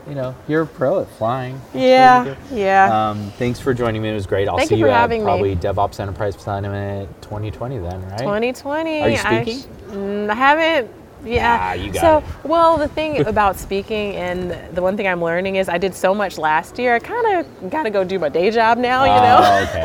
you 0.08 0.14
know, 0.14 0.34
you're 0.48 0.62
a 0.62 0.66
pro 0.66 1.00
at 1.02 1.08
flying. 1.10 1.60
Yeah, 1.74 2.34
yeah. 2.50 3.10
Um, 3.10 3.30
thanks 3.32 3.60
for 3.60 3.74
joining 3.74 4.00
me. 4.02 4.08
It 4.10 4.14
was 4.14 4.26
great. 4.26 4.48
I'll 4.48 4.56
Thank 4.56 4.70
see 4.70 4.76
you 4.76 4.86
you 4.86 4.90
at 4.90 4.96
having 4.96 5.20
me. 5.20 5.24
probably 5.24 5.56
DevOps 5.56 6.00
Enterprise 6.00 6.34
Platinum 6.34 7.06
2020 7.20 7.78
then, 7.78 8.08
right? 8.08 8.18
2020. 8.18 9.02
Are 9.02 9.08
you 9.08 9.16
I 9.16 9.42
speaking? 9.42 9.60
sh- 9.60 9.92
mm, 9.92 10.30
I 10.30 10.34
haven't. 10.34 10.90
Yeah. 11.24 11.58
Ah, 11.60 11.72
you 11.72 11.92
got 11.92 12.00
so, 12.00 12.18
it. 12.18 12.48
well, 12.48 12.78
the 12.78 12.86
thing 12.88 13.26
about 13.26 13.58
speaking 13.58 14.14
and 14.14 14.52
the 14.74 14.80
one 14.80 14.96
thing 14.96 15.08
I'm 15.08 15.22
learning 15.22 15.56
is 15.56 15.68
I 15.68 15.76
did 15.76 15.94
so 15.94 16.14
much 16.14 16.38
last 16.38 16.78
year. 16.78 16.94
I 16.94 17.00
kind 17.00 17.44
of 17.44 17.70
got 17.70 17.82
to 17.82 17.90
go 17.90 18.04
do 18.04 18.18
my 18.20 18.28
day 18.28 18.50
job 18.52 18.78
now, 18.78 19.02
you 19.02 19.10
know. 19.10 19.40
Oh, 19.42 19.62
okay. 19.64 19.84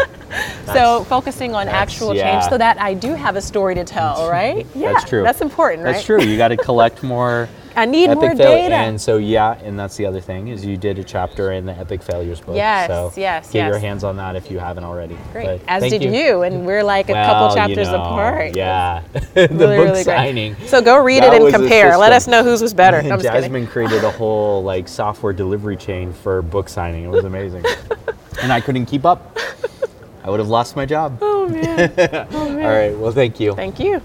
so 0.74 1.04
focusing 1.06 1.56
on 1.56 1.66
that's- 1.66 1.82
actual 1.92 2.16
yeah. 2.16 2.40
change 2.40 2.50
so 2.52 2.58
that 2.60 2.80
I 2.80 2.94
do 2.94 3.16
have 3.16 3.36
a 3.36 3.42
story 3.42 3.76
to 3.76 3.84
tell, 3.84 4.30
right? 4.30 4.66
Yeah, 4.76 4.94
That's 4.94 5.10
true. 5.10 5.24
That's 5.24 5.42
important, 5.42 5.84
right? 5.84 5.94
That's 5.94 6.06
true. 6.06 6.22
You 6.22 6.38
got 6.38 6.50
to 6.50 6.58
collect 6.58 7.04
more. 7.04 7.50
I 7.76 7.86
need 7.86 8.10
epic 8.10 8.16
more 8.22 8.36
data. 8.36 8.76
And 8.76 9.00
so 9.00 9.18
yeah, 9.18 9.58
and 9.64 9.80
that's 9.80 9.96
the 9.98 10.06
other 10.06 10.20
thing 10.22 10.50
is 10.50 10.66
you 10.66 10.78
did 10.78 11.00
a 11.00 11.04
chapter 11.04 11.52
in 11.54 11.66
the 11.66 11.74
Epic 11.74 12.04
Failures 12.04 12.40
book. 12.40 12.56
Yes, 12.56 12.88
so 12.88 13.12
yes, 13.16 13.52
Get 13.52 13.68
your 13.68 13.80
hands 13.80 14.04
on 14.04 14.16
that 14.18 14.36
if 14.36 14.52
you 14.52 14.60
haven't 14.60 14.84
already. 14.84 15.18
Great. 15.32 15.46
But 15.46 15.62
As 15.68 15.84
did 15.90 16.04
you. 16.04 16.44
and 16.44 16.66
we're 16.66 16.84
like 16.84 17.10
a 17.10 17.14
couple 17.14 17.48
Well, 17.48 17.50
you 17.50 17.56
chapters 17.76 17.88
know, 17.90 17.96
apart. 18.02 18.56
Yeah. 18.56 19.02
the 19.14 19.24
Really, 19.34 19.48
book 19.48 19.60
really 19.60 19.92
great. 19.92 20.06
signing. 20.06 20.56
So 20.68 20.82
go 20.82 21.04
read 21.04 21.24
it 21.24 21.34
and 21.34 21.54
compare. 21.54 21.98
Let 21.98 22.14
us 22.14 22.28
know 22.28 22.44
whose 22.44 22.62
was 22.62 22.74
better. 22.74 23.02
No, 23.04 23.16
I'm 23.16 23.20
just 23.20 23.28
kidding. 23.34 23.42
Jasmine 23.52 23.68
created 23.68 24.04
a 24.04 24.12
whole 24.12 24.64
like 24.64 24.88
software 24.88 25.34
delivery 25.34 25.76
chain 25.76 26.14
for 26.14 26.42
book 26.42 26.70
signing. 26.70 27.04
It 27.04 27.10
was 27.10 27.26
amazing. 27.26 27.66
and 28.42 28.52
I 28.54 28.62
couldn't 28.62 28.86
keep 28.86 29.06
up. 29.06 29.38
I 30.24 30.30
would 30.30 30.40
have 30.40 30.48
lost 30.48 30.76
my 30.76 30.86
job. 30.86 31.18
Oh 31.22 31.50
man. 31.50 31.92
Oh 32.32 32.50
man. 32.50 32.66
All 32.66 32.72
right. 32.72 32.98
Well, 32.98 33.12
thank 33.12 33.40
you. 33.40 33.54
Thank 33.56 33.80
you. 33.80 34.02